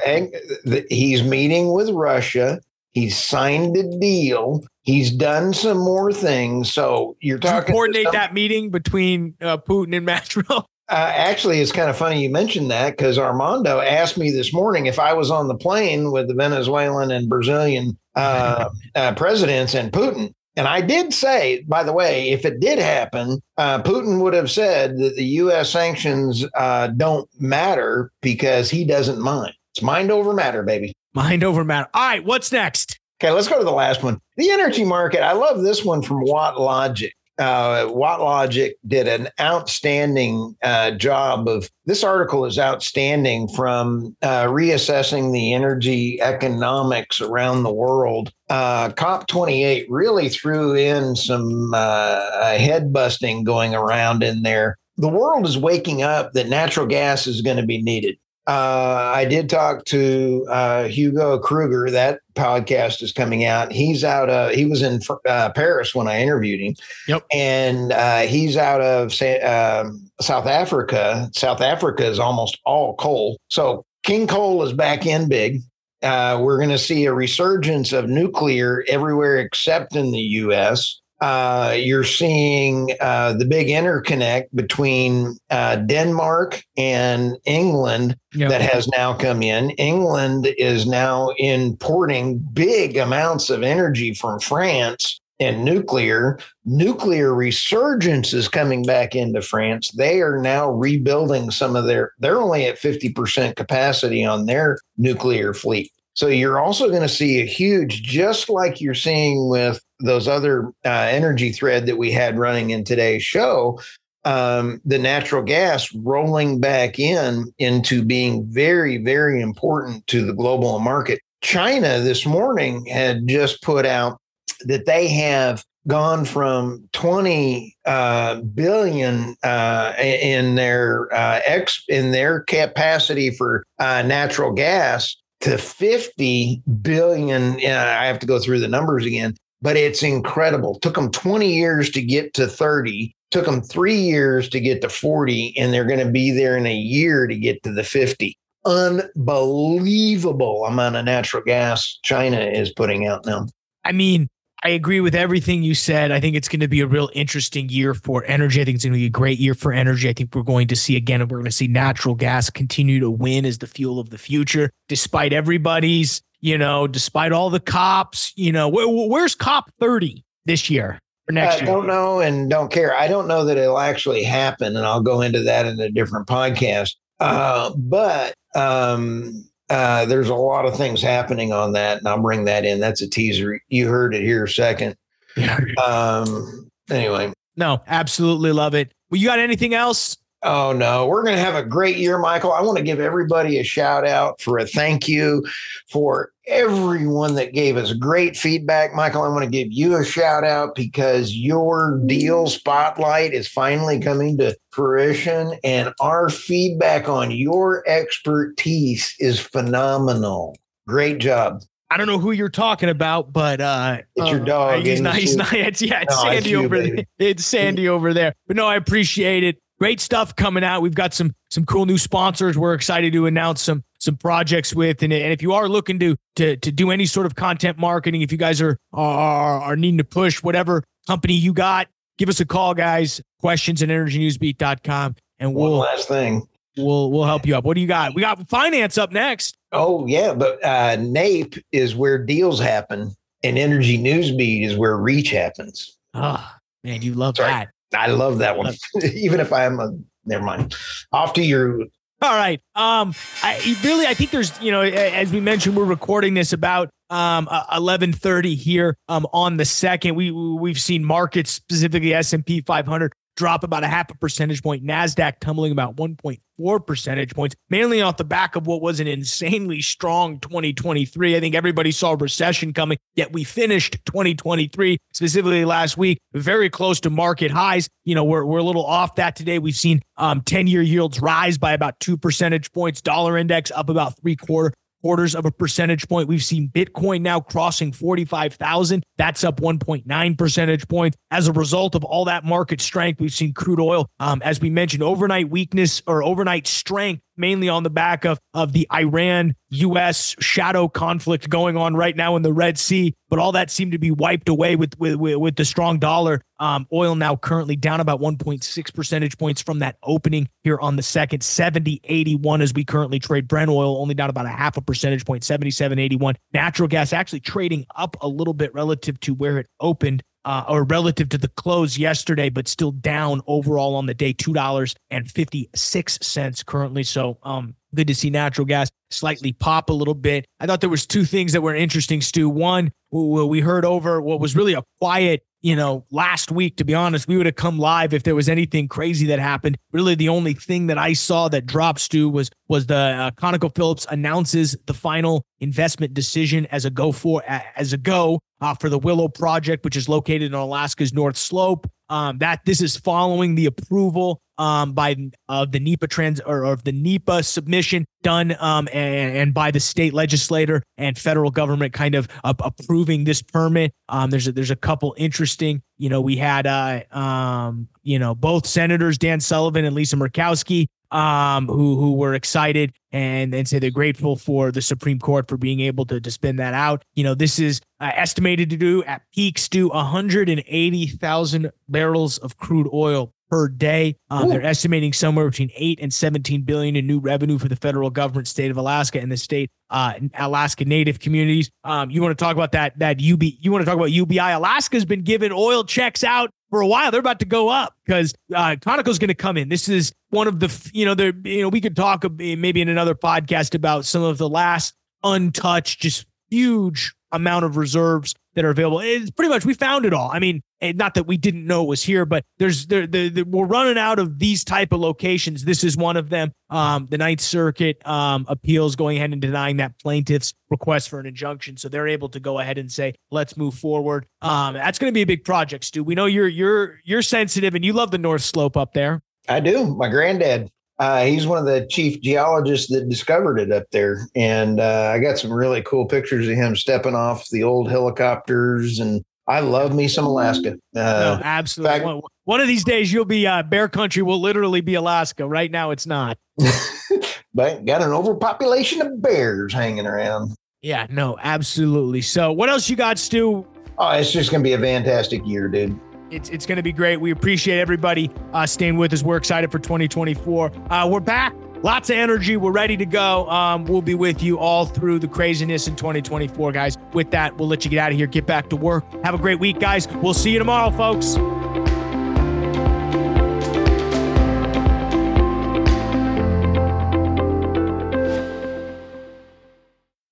He's 0.88 1.24
meeting 1.24 1.74
with 1.74 1.89
Russia. 1.89 2.62
He's 2.91 3.17
signed 3.17 3.75
a 3.75 3.98
deal. 3.98 4.62
He's 4.84 5.10
done 5.10 5.51
some 5.51 5.79
more 5.79 6.13
things. 6.13 6.72
So 6.72 7.17
you're 7.22 7.39
talking. 7.39 7.69
You 7.69 7.74
coordinate 7.74 8.03
some, 8.03 8.13
that 8.13 8.36
meeting 8.36 8.69
between 8.69 9.34
uh, 9.41 9.58
Putin 9.58 9.98
and 9.98 10.05
Maduro. 10.05 10.58
Uh, 10.89 11.12
actually, 11.15 11.60
it's 11.60 11.72
kind 11.72 11.89
of 11.89 11.98
funny 11.98 12.22
you 12.22 12.29
mentioned 12.29 12.69
that 12.69 12.96
because 12.96 13.17
Armando 13.17 13.79
asked 13.79 14.15
me 14.15 14.29
this 14.29 14.53
morning 14.53 14.86
if 14.86 15.00
I 15.00 15.13
was 15.13 15.31
on 15.31 15.48
the 15.48 15.58
plane 15.58 16.12
with 16.12 16.27
the 16.27 16.36
Venezuelan 16.36 17.10
and 17.10 17.27
Brazilian 17.27 17.98
uh, 18.15 18.69
uh, 18.93 19.15
presidents 19.15 19.74
and 19.74 19.91
Putin. 19.91 20.36
And 20.59 20.67
I 20.67 20.81
did 20.81 21.13
say, 21.13 21.63
by 21.69 21.85
the 21.85 21.93
way, 21.93 22.31
if 22.31 22.43
it 22.43 22.59
did 22.59 22.79
happen, 22.79 23.41
uh, 23.57 23.81
Putin 23.81 24.21
would 24.21 24.33
have 24.33 24.51
said 24.51 24.97
that 24.97 25.15
the 25.15 25.23
U.S. 25.23 25.69
sanctions 25.69 26.45
uh, 26.53 26.87
don't 26.87 27.29
matter 27.39 28.11
because 28.21 28.69
he 28.69 28.83
doesn't 28.83 29.21
mind. 29.21 29.53
It's 29.71 29.81
mind 29.81 30.11
over 30.11 30.33
matter, 30.33 30.61
baby. 30.61 30.91
Mind 31.13 31.45
over 31.45 31.63
matter. 31.63 31.87
All 31.93 32.05
right, 32.05 32.25
what's 32.25 32.51
next? 32.51 32.99
Okay, 33.23 33.31
let's 33.31 33.47
go 33.47 33.57
to 33.57 33.63
the 33.63 33.71
last 33.71 34.03
one. 34.03 34.19
The 34.35 34.51
energy 34.51 34.83
market. 34.83 35.21
I 35.21 35.31
love 35.31 35.61
this 35.61 35.85
one 35.85 36.01
from 36.01 36.23
Watt 36.23 36.59
Logic. 36.59 37.13
Uh, 37.37 37.87
Watt 37.89 38.19
Logic 38.19 38.75
did 38.85 39.07
an 39.07 39.29
outstanding 39.39 40.57
uh, 40.61 40.91
job 40.91 41.47
of 41.47 41.69
this 41.85 42.03
article 42.03 42.45
is 42.45 42.59
outstanding 42.59 43.47
from 43.47 44.13
uh, 44.21 44.43
reassessing 44.43 45.31
the 45.31 45.53
energy 45.53 46.21
economics 46.21 47.21
around 47.21 47.63
the 47.63 47.73
world. 47.73 48.33
Uh, 48.50 48.89
COP28 48.89 49.86
really 49.89 50.29
threw 50.29 50.75
in 50.75 51.15
some 51.15 51.74
uh, 51.74 52.58
head 52.58 52.91
busting 52.91 53.44
going 53.44 53.75
around 53.75 54.24
in 54.24 54.41
there. 54.44 54.77
The 54.98 55.10
world 55.10 55.46
is 55.46 55.58
waking 55.58 56.01
up 56.01 56.34
that 56.34 56.50
natural 56.50 56.86
gas 56.86 57.27
is 57.27 57.41
going 57.41 57.58
to 57.58 57.65
be 57.65 57.82
needed. 57.82 58.18
Uh, 58.50 59.12
I 59.13 59.25
did 59.25 59.48
talk 59.48 59.86
to 59.86 60.44
uh, 60.50 60.86
Hugo 60.86 61.38
Kruger. 61.38 61.91
That 61.91 62.22
podcast 62.34 63.03
is 63.03 63.12
coming 63.12 63.46
out. 63.46 63.72
He's 63.72 64.03
out 64.03 64.27
of, 64.27 64.53
he 64.53 64.65
was 64.65 64.82
in 64.82 65.00
uh, 65.27 65.51
Paris 65.51 65.94
when 65.94 66.08
I 66.08 66.20
interviewed 66.20 66.60
him. 66.60 66.74
Yep. 67.08 67.25
And 67.32 67.91
uh, 67.91 68.22
he's 68.22 68.58
out 68.58 68.82
of 68.82 69.12
um, 69.44 70.10
South 70.20 70.48
Africa. 70.48 71.29
South 71.36 71.62
Africa 71.62 72.08
is 72.08 72.18
almost 72.18 72.58
all 72.65 72.96
coal. 72.96 73.38
So 73.50 73.86
King 74.01 74.25
Coal 74.25 74.63
is 74.63 74.74
back 74.74 75.06
in 75.06 75.29
big. 75.29 75.62
Uh, 76.01 76.39
we're 76.41 76.58
going 76.58 76.70
to 76.70 76.77
see 76.77 77.06
a 77.06 77.13
resurgence 77.13 77.91
of 77.91 78.08
nuclear 78.08 78.84
everywhere 78.88 79.38
except 79.38 79.96
in 79.96 80.12
the 80.12 80.20
US 80.20 81.01
uh, 81.22 81.75
you're 81.77 82.06
seeing 82.06 82.91
uh, 83.01 83.34
the 83.34 83.46
big 83.46 83.68
interconnect 83.68 84.48
between 84.56 85.38
uh, 85.50 85.75
Denmark 85.75 86.63
and 86.77 87.38
England 87.46 88.15
yep. 88.34 88.50
that 88.50 88.62
has 88.62 88.88
now 88.88 89.13
come 89.13 89.44
in. 89.44 89.72
England 89.72 90.48
is 90.58 90.88
now 90.88 91.29
importing 91.38 92.39
big 92.53 92.96
amounts 92.96 93.50
of 93.50 93.63
energy 93.63 94.13
from 94.13 94.39
France 94.39 95.20
and 95.39 95.63
nuclear. 95.63 96.39
Nuclear 96.65 97.34
resurgence 97.34 98.34
is 98.34 98.48
coming 98.48 98.84
back 98.84 99.15
into 99.15 99.41
France. 99.41 99.91
They 99.91 100.22
are 100.22 100.39
now 100.39 100.72
rebuilding 100.72 101.51
some 101.51 101.75
of 101.75 101.86
their, 101.86 102.12
they're 102.19 102.41
only 102.41 102.65
at 102.65 102.79
50% 102.79 103.55
capacity 103.55 104.25
on 104.25 104.46
their 104.46 104.79
nuclear 104.98 105.53
fleet. 105.53 105.91
So 106.13 106.27
you're 106.27 106.60
also 106.60 106.89
going 106.89 107.01
to 107.01 107.10
see 107.10 107.41
a 107.41 107.46
huge, 107.46 108.03
just 108.03 108.50
like 108.50 108.81
you're 108.81 108.93
seeing 108.93 109.48
with 109.48 109.79
those 110.01 110.27
other 110.27 110.72
uh, 110.86 111.08
energy 111.10 111.51
thread 111.51 111.86
that 111.86 111.98
we 111.98 112.12
had 112.12 112.38
running 112.38 112.72
in 112.72 112.84
today's 112.84 113.24
show, 113.24 113.79
um, 114.25 114.81
the 114.84 115.00
natural 115.00 115.41
gas 115.41 115.93
rolling 115.96 116.60
back 116.60 117.00
in 117.00 117.53
into 117.58 118.03
being 118.03 118.43
very, 118.46 118.98
very 118.98 119.41
important 119.41 120.05
to 120.08 120.25
the 120.25 120.34
global 120.34 120.79
market. 120.79 121.22
China 121.41 122.00
this 122.00 122.25
morning 122.25 122.86
had 122.86 123.25
just 123.27 123.62
put 123.62 123.86
out 123.86 124.18
that 124.65 124.85
they 124.85 125.07
have 125.07 125.63
gone 125.87 126.25
from 126.25 126.87
20 126.93 127.75
uh, 127.85 128.41
billion 128.41 129.35
uh, 129.43 129.93
in 129.99 130.55
their 130.55 131.11
uh, 131.13 131.41
ex 131.45 131.83
in 131.89 132.11
their 132.11 132.41
capacity 132.41 133.31
for 133.31 133.63
uh, 133.79 134.01
natural 134.03 134.51
gas 134.51 135.15
to 135.41 135.57
50 135.57 136.61
billion. 136.81 137.55
I 137.55 138.05
have 138.05 138.19
to 138.19 138.25
go 138.25 138.39
through 138.39 138.59
the 138.59 138.67
numbers 138.67 139.05
again, 139.05 139.35
but 139.61 139.75
it's 139.75 140.03
incredible. 140.03 140.79
Took 140.79 140.95
them 140.95 141.11
20 141.11 141.53
years 141.53 141.89
to 141.91 142.01
get 142.01 142.33
to 142.35 142.47
30, 142.47 143.13
took 143.31 143.45
them 143.45 143.61
three 143.61 143.99
years 143.99 144.49
to 144.49 144.59
get 144.59 144.81
to 144.81 144.89
40, 144.89 145.57
and 145.57 145.73
they're 145.73 145.85
going 145.85 146.05
to 146.05 146.11
be 146.11 146.31
there 146.31 146.57
in 146.57 146.65
a 146.65 146.75
year 146.75 147.27
to 147.27 147.35
get 147.35 147.63
to 147.63 147.73
the 147.73 147.83
50. 147.83 148.37
Unbelievable 148.65 150.65
amount 150.65 150.97
of 150.97 151.05
natural 151.05 151.41
gas 151.41 151.97
China 152.03 152.39
is 152.39 152.73
putting 152.73 153.07
out 153.07 153.25
now. 153.25 153.45
I 153.85 153.93
mean, 153.93 154.29
I 154.63 154.69
agree 154.69 154.99
with 154.99 155.15
everything 155.15 155.63
you 155.63 155.73
said. 155.73 156.11
I 156.11 156.19
think 156.19 156.35
it's 156.35 156.49
going 156.49 156.59
to 156.59 156.67
be 156.67 156.81
a 156.81 156.87
real 156.87 157.09
interesting 157.13 157.69
year 157.69 157.93
for 157.93 158.25
energy. 158.25 158.61
I 158.61 158.65
think 158.65 158.75
it's 158.75 158.83
going 158.83 158.93
to 158.93 158.99
be 158.99 159.05
a 159.05 159.09
great 159.09 159.39
year 159.39 159.53
for 159.53 159.71
energy. 159.71 160.09
I 160.09 160.13
think 160.13 160.35
we're 160.35 160.41
going 160.43 160.67
to 160.67 160.75
see 160.75 160.97
again, 160.97 161.21
we're 161.21 161.37
going 161.37 161.45
to 161.45 161.51
see 161.51 161.67
natural 161.67 162.13
gas 162.13 162.49
continue 162.49 162.99
to 162.99 163.09
win 163.09 163.45
as 163.45 163.59
the 163.59 163.67
fuel 163.67 163.99
of 163.99 164.09
the 164.09 164.17
future, 164.17 164.69
despite 164.89 165.31
everybody's, 165.31 166.21
you 166.41 166.57
know, 166.57 166.87
despite 166.87 167.31
all 167.31 167.49
the 167.49 167.61
cops. 167.61 168.33
You 168.35 168.51
know, 168.51 168.67
where, 168.67 168.87
where's 168.87 169.33
COP 169.33 169.71
30 169.79 170.25
this 170.45 170.69
year? 170.69 170.99
Or 171.29 171.31
next 171.31 171.55
I 171.55 171.57
year? 171.59 171.65
don't 171.67 171.87
know 171.87 172.19
and 172.19 172.49
don't 172.49 172.71
care. 172.71 172.93
I 172.93 173.07
don't 173.07 173.27
know 173.29 173.45
that 173.45 173.57
it'll 173.57 173.79
actually 173.79 174.23
happen, 174.23 174.75
and 174.75 174.85
I'll 174.85 175.01
go 175.01 175.21
into 175.21 175.41
that 175.43 175.67
in 175.67 175.79
a 175.79 175.89
different 175.89 176.27
podcast. 176.27 176.95
Uh, 177.21 177.71
but 177.75 178.33
um, 178.55 179.49
uh, 179.69 180.05
there's 180.05 180.29
a 180.29 180.35
lot 180.35 180.65
of 180.65 180.75
things 180.75 181.01
happening 181.01 181.53
on 181.53 181.73
that, 181.73 181.99
and 181.99 182.07
I'll 182.07 182.21
bring 182.21 182.45
that 182.45 182.65
in. 182.65 182.79
That's 182.79 183.01
a 183.01 183.09
teaser. 183.09 183.59
You 183.69 183.88
heard 183.88 184.15
it 184.15 184.21
here 184.21 184.47
second. 184.47 184.95
Yeah. 185.38 185.59
Um. 185.83 186.69
Anyway. 186.89 187.31
No, 187.55 187.81
absolutely 187.88 188.51
love 188.51 188.73
it. 188.73 188.93
Well, 189.09 189.19
you 189.19 189.27
got 189.27 189.39
anything 189.39 189.73
else? 189.73 190.17
Oh 190.41 190.72
no, 190.72 191.05
we're 191.05 191.24
going 191.24 191.36
to 191.36 191.43
have 191.43 191.55
a 191.55 191.63
great 191.63 191.98
year, 191.98 192.18
Michael. 192.18 192.53
I 192.53 192.61
want 192.61 192.77
to 192.77 192.83
give 192.83 193.01
everybody 193.01 193.59
a 193.59 193.63
shout 193.63 194.07
out 194.07 194.40
for 194.40 194.57
a 194.57 194.66
thank 194.66 195.09
you 195.09 195.46
for 195.92 196.31
everyone 196.48 197.35
that 197.35 197.51
gave 197.51 197.75
us 197.75 197.92
great 197.92 198.37
feedback. 198.37 198.94
Michael, 198.94 199.24
I 199.24 199.27
want 199.27 199.44
to 199.44 199.50
give 199.50 199.68
you 199.70 199.98
a 199.98 200.05
shout 200.05 200.46
out 200.46 200.75
because 200.75 201.35
your 201.35 202.01
deal 202.05 202.48
spotlight 202.48 203.33
is 203.33 203.50
finally 203.50 204.00
coming 204.00 204.37
to 204.37 204.55
fruition 204.72 205.55
and 205.66 205.94
our 206.00 206.29
feedback 206.29 207.09
on 207.09 207.31
your 207.31 207.83
expertise 207.85 209.13
is 209.20 209.42
phenomenal. 209.42 210.55
Great 210.87 211.18
job. 211.20 211.61
I 211.92 211.98
don't 211.98 212.07
know 212.07 212.20
who 212.20 212.31
you're 212.31 212.50
talking 212.50 212.87
about, 212.87 213.33
but 213.33 213.59
uh, 213.59 213.98
it's 214.16 214.29
your 214.29 214.42
uh, 214.42 214.46
dog. 214.46 214.85
He's 214.85 215.01
not. 215.01 215.16
He's 215.16 215.35
not. 215.35 215.51
It's, 215.51 215.81
yeah, 215.81 216.01
it's 216.01 216.16
no, 216.16 216.31
Sandy 216.31 216.55
over 216.55 216.81
there. 216.81 217.03
It's 217.18 217.46
Sandy 217.46 217.90
over 217.90 218.13
there. 218.13 218.35
But 218.48 218.55
no, 218.55 218.68
I 218.68 218.75
appreciate 218.75 219.44
it 219.44 219.59
great 219.79 220.00
stuff 220.00 220.35
coming 220.35 220.63
out. 220.63 220.81
We've 220.81 220.94
got 220.94 221.13
some 221.13 221.33
some 221.50 221.65
cool 221.65 221.85
new 221.85 221.98
sponsors. 221.98 222.57
We're 222.57 222.74
excited 222.74 223.13
to 223.13 223.25
announce 223.25 223.61
some 223.61 223.83
some 224.00 224.18
projects 224.18 224.74
with. 224.75 225.01
And, 225.01 225.11
and 225.11 225.33
if 225.33 225.42
you 225.42 225.53
are 225.53 225.68
looking 225.68 226.00
to 226.00 226.15
to 226.35 226.57
to 226.57 226.72
do 226.72 226.92
any 226.92 227.05
sort 227.05 227.25
of 227.25 227.35
content 227.35 227.77
marketing, 227.77 228.22
if 228.22 228.31
you 228.31 228.37
guys 228.37 228.61
are 228.61 228.77
are 228.94 229.61
are 229.61 229.75
needing 229.75 229.98
to 229.98 230.03
push 230.03 230.44
whatever 230.44 230.83
company 231.07 231.33
you 231.33 231.53
got, 231.53 231.87
give 232.18 232.29
us 232.29 232.39
a 232.39 232.46
call, 232.46 232.74
guys. 232.74 233.22
Questions 233.39 233.81
at 233.81 233.89
energynewsbeat.com. 233.89 235.15
And 235.39 235.55
we'll 235.55 235.72
One 235.72 235.79
last 235.79 236.07
thing. 236.07 236.48
We'll 236.77 237.11
we'll 237.11 237.25
help 237.25 237.46
you 237.46 237.57
up. 237.57 237.63
What 237.63 237.75
do 237.75 237.81
you 237.81 237.87
got? 237.87 238.13
We 238.13 238.22
got 238.22 238.48
finance 238.50 238.98
up 238.98 239.11
next. 239.11 239.57
Oh 239.72 240.05
yeah, 240.05 240.33
but 240.33 240.63
uh 240.63 240.98
NAPE 240.98 241.55
is 241.72 241.96
where 241.96 242.18
deals 242.18 242.59
happen, 242.59 243.13
and 243.44 243.57
Energy 243.57 243.98
Newsbeat 243.98 244.65
is 244.65 244.77
where 244.77 244.98
reach 244.98 245.31
happens. 245.31 245.98
Oh 246.13 246.46
man, 246.83 247.01
you 247.01 247.13
love 247.13 247.37
Sorry. 247.37 247.51
that. 247.51 247.70
I 247.93 248.07
love 248.07 248.39
that 248.39 248.57
one. 248.57 248.73
Even 249.13 249.39
if 249.39 249.51
I 249.51 249.65
am 249.65 249.79
a 249.79 249.91
never 250.25 250.43
mind. 250.43 250.75
Off 251.11 251.33
to 251.33 251.43
your 251.43 251.85
all 252.21 252.35
right. 252.35 252.61
Um, 252.75 253.15
I 253.43 253.77
really, 253.81 254.05
I 254.05 254.13
think 254.13 254.31
there's, 254.31 254.59
you 254.61 254.73
know, 254.73 254.81
as 254.81 255.31
we 255.31 255.39
mentioned, 255.39 255.77
we're 255.77 255.85
recording 255.85 256.33
this 256.33 256.51
about 256.51 256.89
um 257.09 257.47
11:30 257.47 258.55
here 258.55 258.95
um 259.07 259.25
on 259.33 259.57
the 259.57 259.65
second. 259.65 260.15
We 260.15 260.29
we've 260.31 260.79
seen 260.79 261.03
markets 261.03 261.49
specifically 261.49 262.13
S&P 262.13 262.61
500 262.61 263.13
drop 263.39 263.63
about 263.63 263.85
a 263.85 263.87
half 263.87 264.11
a 264.11 264.17
percentage 264.17 264.61
point. 264.61 264.85
NASDAQ 264.85 265.39
tumbling 265.39 265.71
about 265.71 265.95
1.4 265.95 266.85
percentage 266.85 267.33
points, 267.33 267.55
mainly 267.69 268.01
off 268.01 268.17
the 268.17 268.25
back 268.25 268.57
of 268.57 268.67
what 268.67 268.81
was 268.81 268.99
an 268.99 269.07
insanely 269.07 269.81
strong 269.81 270.39
2023. 270.41 271.37
I 271.37 271.39
think 271.39 271.55
everybody 271.55 271.91
saw 271.91 272.17
recession 272.19 272.73
coming, 272.73 272.97
yet 273.15 273.31
we 273.31 273.45
finished 273.45 273.97
2023, 274.05 274.97
specifically 275.13 275.63
last 275.63 275.97
week, 275.97 276.19
very 276.33 276.69
close 276.69 276.99
to 276.99 277.09
market 277.09 277.49
highs. 277.49 277.89
You 278.03 278.13
know, 278.13 278.25
we're, 278.25 278.43
we're 278.43 278.59
a 278.59 278.63
little 278.63 278.85
off 278.85 279.15
that 279.15 279.37
today. 279.37 279.57
We've 279.57 279.73
seen 279.73 280.01
um, 280.17 280.41
10 280.41 280.67
year 280.67 280.81
yields 280.81 281.21
rise 281.21 281.57
by 281.57 281.71
about 281.71 281.97
two 282.01 282.17
percentage 282.17 282.71
points, 282.73 283.01
dollar 283.01 283.37
index 283.37 283.71
up 283.71 283.89
about 283.89 284.19
three 284.19 284.35
quarter 284.35 284.73
quarters 285.01 285.35
of 285.35 285.46
a 285.46 285.51
percentage 285.51 286.07
point. 286.07 286.27
We've 286.27 286.44
seen 286.44 286.70
Bitcoin 286.70 287.22
now 287.22 287.40
crossing 287.40 287.92
45,000. 287.92 289.03
That's 289.18 289.44
up 289.44 289.59
1.9 289.59 290.38
percentage 290.38 290.88
points. 290.88 291.18
As 291.31 291.48
a 291.48 291.53
result 291.53 291.96
of 291.96 292.03
all 292.03 292.25
that 292.25 292.44
market 292.44 292.81
strength, 292.81 293.20
we've 293.20 293.33
seen 293.33 293.53
crude 293.53 293.79
oil, 293.79 294.07
um, 294.20 294.42
as 294.44 294.59
we 294.59 294.70
mentioned, 294.70 295.03
overnight 295.03 295.50
weakness 295.50 296.01
or 296.07 296.24
overnight 296.24 296.68
strength 296.68 297.22
mainly 297.39 297.69
on 297.69 297.83
the 297.83 297.89
back 297.89 298.25
of, 298.25 298.39
of 298.53 298.73
the 298.73 298.87
Iran 298.93 299.55
US 299.69 300.35
shadow 300.39 300.87
conflict 300.87 301.49
going 301.49 301.77
on 301.77 301.95
right 301.95 302.15
now 302.15 302.35
in 302.35 302.41
the 302.41 302.53
Red 302.53 302.77
Sea. 302.77 303.15
But 303.29 303.39
all 303.39 303.51
that 303.53 303.69
seemed 303.71 303.91
to 303.91 303.99
be 303.99 304.11
wiped 304.11 304.49
away 304.49 304.75
with, 304.75 304.97
with, 304.99 305.15
with 305.15 305.55
the 305.55 305.65
strong 305.65 305.99
dollar. 305.99 306.41
Um, 306.59 306.87
oil 306.91 307.15
now 307.15 307.35
currently 307.35 307.75
down 307.75 308.01
about 308.01 308.19
1.6 308.19 308.93
percentage 308.93 309.37
points 309.37 309.61
from 309.61 309.79
that 309.79 309.95
opening 310.03 310.49
here 310.63 310.77
on 310.79 310.97
the 310.97 311.03
second, 311.03 311.41
70 311.41 312.01
81 312.03 312.61
as 312.61 312.73
we 312.73 312.83
currently 312.83 313.19
trade 313.19 313.47
Brent 313.47 313.69
oil, 313.69 314.01
only 314.01 314.13
down 314.13 314.29
about 314.29 314.45
a 314.45 314.49
half 314.49 314.75
a 314.75 314.81
percentage 314.81 315.25
point, 315.25 315.43
77 315.43 315.97
81. 315.99 316.35
Natural 316.53 316.87
gas 316.87 317.13
actually 317.13 317.39
trading 317.39 317.85
up 317.95 318.17
a 318.21 318.27
little 318.27 318.53
bit 318.53 318.73
relative 318.73 319.19
to 319.21 319.33
where 319.33 319.57
it 319.57 319.67
opened 319.79 320.21
uh, 320.45 320.63
or 320.67 320.83
relative 320.83 321.29
to 321.29 321.37
the 321.37 321.47
close 321.49 321.97
yesterday, 321.97 322.49
but 322.49 322.67
still 322.67 322.91
down 322.91 323.41
overall 323.47 323.95
on 323.95 324.05
the 324.05 324.13
day, 324.13 324.33
two 324.33 324.53
dollars 324.53 324.95
and 325.11 325.29
fifty 325.29 325.69
six 325.75 326.17
cents 326.21 326.63
currently. 326.63 327.03
So, 327.03 327.37
um, 327.43 327.75
good 327.95 328.07
to 328.07 328.15
see 328.15 328.29
natural 328.29 328.65
gas 328.65 328.89
slightly 329.11 329.51
pop 329.53 329.89
a 329.89 329.93
little 329.93 330.13
bit. 330.13 330.45
I 330.59 330.65
thought 330.65 330.81
there 330.81 330.89
was 330.89 331.05
two 331.05 331.25
things 331.25 331.53
that 331.53 331.61
were 331.61 331.75
interesting, 331.75 332.22
Stu. 332.22 332.50
One, 332.50 332.91
we 333.11 333.59
heard 333.59 333.85
over 333.85 334.22
what 334.22 334.39
was 334.39 334.55
really 334.55 334.74
a 334.74 334.83
quiet 335.00 335.43
you 335.61 335.75
know, 335.75 336.05
last 336.09 336.51
week, 336.51 336.77
to 336.77 336.85
be 336.85 336.93
honest, 336.93 337.27
we 337.27 337.35
would 337.35 337.45
have 337.45 337.55
come 337.55 337.77
live 337.77 338.13
if 338.13 338.24
there 338.24 338.35
was 338.35 338.48
anything 338.48 338.87
crazy 338.87 339.27
that 339.27 339.39
happened. 339.39 339.77
Really, 339.91 340.15
the 340.15 340.29
only 340.29 340.53
thing 340.53 340.87
that 340.87 340.98
I 340.98 341.13
saw 341.13 341.50
that 341.50 341.65
dropped, 341.65 342.00
Stu, 342.00 342.29
was 342.29 342.50
was 342.67 342.85
the 342.85 342.95
uh, 342.95 343.31
ConocoPhillips 343.31 344.07
announces 344.09 344.77
the 344.85 344.93
final 344.93 345.43
investment 345.59 346.13
decision 346.13 346.65
as 346.67 346.85
a 346.85 346.89
go 346.89 347.11
for 347.11 347.43
as 347.75 347.91
a 347.91 347.98
go 347.98 348.39
uh, 348.61 348.74
for 348.75 348.89
the 348.89 349.00
Willow 349.00 349.27
project, 349.27 349.83
which 349.83 349.98
is 349.98 350.07
located 350.07 350.53
on 350.53 350.61
Alaska's 350.61 351.13
North 351.13 351.37
Slope. 351.37 351.89
Um, 352.07 352.37
that 352.39 352.61
this 352.65 352.81
is 352.81 352.95
following 352.95 353.55
the 353.55 353.65
approval 353.65 354.41
um, 354.59 354.91
by 354.93 355.15
of 355.48 355.72
the 355.72 355.79
NEPA 355.79 356.07
trans 356.07 356.39
or 356.41 356.63
of 356.65 356.83
the 356.83 356.91
NEPA 356.91 357.43
submission 357.43 358.05
done 358.22 358.55
um, 358.59 358.87
and, 358.93 359.37
and 359.37 359.53
by 359.53 359.72
the 359.72 359.79
state 359.79 360.13
legislator 360.13 360.83
and 360.98 361.17
federal 361.17 361.50
government 361.50 361.93
kind 361.93 362.13
of 362.13 362.27
uh, 362.43 362.53
approving 362.59 363.24
this 363.24 363.41
permit. 363.41 363.93
Um, 364.09 364.29
there's 364.29 364.48
a, 364.48 364.51
there's 364.51 364.72
a 364.72 364.75
couple 364.75 365.15
interesting. 365.17 365.81
You 365.98 366.09
know, 366.09 366.22
we 366.22 366.35
had 366.35 366.67
uh, 366.67 367.01
um, 367.11 367.87
you 368.03 368.19
know 368.19 368.35
both 368.35 368.67
senators 368.67 369.17
Dan 369.17 369.39
Sullivan 369.39 369.85
and 369.85 369.95
Lisa 369.95 370.17
Murkowski 370.17 370.87
um, 371.11 371.67
who 371.67 371.95
who 371.95 372.13
were 372.13 372.33
excited 372.33 372.93
and 373.11 373.53
and 373.53 373.67
say 373.67 373.79
they're 373.79 373.91
grateful 373.91 374.35
for 374.35 374.72
the 374.72 374.81
Supreme 374.81 375.19
Court 375.19 375.48
for 375.48 375.57
being 375.57 375.79
able 375.79 376.05
to 376.05 376.19
to 376.19 376.31
spin 376.31 376.57
that 376.57 376.74
out. 376.74 377.03
You 377.15 377.24
know, 377.24 377.33
this 377.33 377.59
is 377.59 377.81
uh, 378.00 378.11
estimated 378.13 378.69
to 378.72 378.77
do 378.77 379.03
at 379.05 379.22
peaks 379.33 379.67
do 379.69 379.89
180,000 379.89 381.72
barrels 381.87 382.37
of 382.37 382.57
crude 382.57 382.89
oil 382.93 383.33
per 383.50 383.68
day. 383.68 384.16
Um, 384.29 384.50
they're 384.50 384.64
estimating 384.64 385.14
somewhere 385.14 385.50
between 385.50 385.72
eight 385.75 386.00
and 386.01 386.14
17 386.14 386.62
billion 386.64 386.96
in 386.96 387.07
new 387.07 387.20
revenue 387.20 387.57
for 387.57 387.68
the 387.68 387.75
federal 387.75 388.09
government, 388.09 388.48
state 388.48 388.72
of 388.72 388.77
Alaska, 388.77 389.20
and 389.20 389.31
the 389.31 389.38
state 389.38 389.70
uh, 389.90 390.14
Alaska 390.38 390.85
Native 390.85 391.20
communities. 391.20 391.70
Um, 391.83 392.12
you 392.12 392.22
want 392.22 392.38
to 392.38 392.44
talk 392.44 392.55
about 392.55 392.72
that? 392.74 392.98
That 393.00 393.18
UB? 393.18 393.44
You 393.44 393.72
want 393.72 393.81
to 393.81 393.85
talk 393.85 393.96
about 393.96 394.12
UBI? 394.12 394.38
Alaska's 394.38 395.05
been 395.05 395.24
giving 395.24 395.51
oil 395.51 395.83
checks 395.83 396.24
out 396.24 396.51
for 396.70 396.81
a 396.81 396.88
while. 396.88 397.12
They're 397.12 397.20
about 397.20 397.40
to 397.40 397.46
go 397.46 397.70
up 397.70 397.96
because 398.05 398.33
uh, 398.53 398.75
Conoco's 398.79 399.20
going 399.20 399.29
to 399.29 399.35
come 399.35 399.57
in. 399.57 399.70
This 399.70 399.90
is 399.90 400.14
one 400.29 400.48
of 400.48 400.59
the 400.59 400.92
you 400.94 401.05
know 401.05 401.16
there 401.16 401.33
you 401.44 401.64
know 401.64 401.70
we 401.70 401.81
could 401.81 401.96
talk 401.96 402.24
maybe 402.38 402.81
in 402.81 402.90
another 402.90 403.16
podcast 403.16 403.74
about 403.74 404.05
some 404.05 404.24
of 404.24 404.38
the 404.38 404.50
last 404.50 404.94
untouched, 405.24 406.01
just 406.01 406.25
huge 406.50 407.14
amount 407.31 407.66
of 407.66 407.77
reserves 407.77 408.35
that 408.55 408.66
are 408.66 408.70
available. 408.70 409.00
It's 409.00 409.31
pretty 409.31 409.50
much 409.50 409.66
we 409.66 409.74
found 409.74 410.05
it 410.05 410.14
all. 410.14 410.29
I 410.31 410.40
mean, 410.40 410.62
not 410.81 411.13
that 411.15 411.25
we 411.25 411.37
didn't 411.37 411.65
know 411.65 411.83
it 411.83 411.87
was 411.87 412.03
here, 412.03 412.25
but 412.25 412.46
there's 412.57 412.87
there, 412.87 413.05
the, 413.07 413.29
the, 413.29 413.44
we're 413.44 413.65
running 413.65 413.98
out 413.98 414.20
of 414.20 414.39
these 414.39 414.63
type 414.63 414.92
of 414.92 415.00
locations. 415.00 415.65
This 415.65 415.83
is 415.83 415.98
one 415.98 416.18
of 416.18 416.29
them. 416.29 416.51
Um, 416.70 417.07
the 417.09 417.18
Ninth 417.18 417.42
Circuit 417.42 418.05
um, 418.07 418.46
appeals 418.48 418.96
going 418.96 419.18
ahead 419.18 419.31
and 419.31 419.42
denying 419.42 419.77
that 419.77 419.98
plaintiff's 420.00 420.53
request 420.70 421.09
for 421.09 421.20
an 421.20 421.25
injunction, 421.25 421.77
so 421.77 421.89
they're 421.89 422.07
able 422.07 422.29
to 422.29 422.39
go 422.39 422.59
ahead 422.59 422.77
and 422.77 422.92
say, 422.92 423.13
"Let's 423.31 423.57
move 423.57 423.75
forward." 423.75 424.25
Um, 424.42 424.75
that's 424.75 425.00
going 425.00 425.11
to 425.11 425.15
be 425.15 425.22
a 425.22 425.27
big 425.27 425.44
project, 425.44 425.85
Stu. 425.85 426.03
We 426.03 426.15
know 426.15 426.25
you're 426.25 426.48
you're 426.48 427.00
you're 427.03 427.22
sensitive 427.22 427.75
and 427.75 427.83
you 427.83 427.94
love 427.94 428.11
the 428.11 428.18
North 428.18 428.44
Slope 428.44 428.77
up 428.77 428.94
there. 428.94 429.22
I 429.48 429.59
do. 429.59 429.96
My 429.96 430.09
granddad 430.09 430.70
uh, 431.00 431.24
he's 431.24 431.48
one 431.48 431.57
of 431.57 431.65
the 431.65 431.87
chief 431.89 432.22
geologists 432.22 432.92
that 432.92 433.07
discovered 433.07 433.57
it 433.57 433.72
up 433.72 433.85
there. 433.92 434.27
And 434.35 434.81
uh, 434.81 435.11
I 435.13 435.20
got 435.20 435.37
some 435.37 435.51
really 435.51 435.81
cool 435.81 436.05
pictures 436.05 436.48
of 436.48 436.55
him 436.55 436.75
stepping 436.75 437.15
off 437.15 437.48
the 437.50 437.63
old 437.63 437.89
helicopters. 437.89 439.00
And 439.00 439.24
I 439.50 439.62
love 439.62 439.96
me 439.96 440.07
some 440.07 440.27
Alaska. 440.27 440.74
Uh, 440.96 441.00
no, 441.01 441.42
absolutely. 441.44 441.92
Fact, 441.92 442.05
one, 442.05 442.22
one, 442.44 442.62
of 442.62 442.68
these 442.68 442.83
days, 442.83 443.12
you'll 443.12 443.25
be 443.25 443.48
uh, 443.48 443.64
bear 443.64 443.90
country 443.90 444.22
will 444.22 444.40
literally 444.40 444.81
be 444.81 444.94
Alaska. 444.94 445.48
Right 445.48 445.72
now, 445.72 445.90
it's 445.90 446.05
not. 446.05 446.38
but 447.53 447.83
got 447.83 448.03
an 448.03 448.12
overpopulation 448.12 449.01
of 449.01 449.20
bears 449.22 449.74
hanging 449.74 450.05
around. 450.05 450.55
Yeah, 450.83 451.07
no, 451.09 451.35
absolutely. 451.42 452.22
So, 452.22 452.51
what 452.51 452.70
else 452.70 452.90
you 452.90 452.96
got, 452.96 453.18
Stu? 453.18 453.66
Oh, 453.98 454.12
it's 454.12 454.31
just 454.31 454.51
going 454.51 454.64
to 454.64 454.68
be 454.68 454.74
a 454.74 454.79
fantastic 454.79 455.42
year, 455.46 455.68
dude. 455.68 456.00
It's, 456.29 456.50
it's 456.50 456.68
going 456.68 456.77
to 456.77 456.83
be 456.83 456.94
great. 456.94 457.18
We 457.18 457.31
appreciate 457.31 457.79
everybody 457.79 458.29
uh, 458.53 458.68
staying 458.68 458.98
with 458.98 459.14
us. 459.14 459.24
We're 459.24 459.38
excited 459.38 459.72
for 459.72 459.79
2024. 459.79 460.72
Uh, 460.92 461.09
we're 461.12 461.20
back. 461.20 461.55
Lots 461.81 462.09
of 462.09 462.18
energy. 462.18 462.57
We're 462.57 462.72
ready 462.72 462.98
to 462.98 463.05
go. 463.05 463.50
Um, 463.50 463.85
we'll 463.85 464.01
be 464.01 464.15
with 464.15 464.44
you 464.44 464.59
all 464.59 464.85
through 464.85 465.20
the 465.20 465.27
craziness 465.29 465.87
in 465.87 465.96
2024, 465.96 466.74
guys. 466.74 466.98
With 467.13 467.31
that, 467.31 467.57
we'll 467.57 467.70
let 467.70 467.85
you 467.85 467.92
get 467.92 468.00
out 468.00 468.11
of 468.11 468.18
here, 468.18 468.27
get 468.27 468.46
back 468.46 468.70
to 468.70 468.75
work. 468.75 469.05
Have 469.24 469.33
a 469.33 469.37
great 469.37 469.59
week, 469.59 469.79
guys. 469.79 470.07
We'll 470.15 470.33
see 470.33 470.51
you 470.51 470.59
tomorrow, 470.59 470.92
folks. 470.92 471.37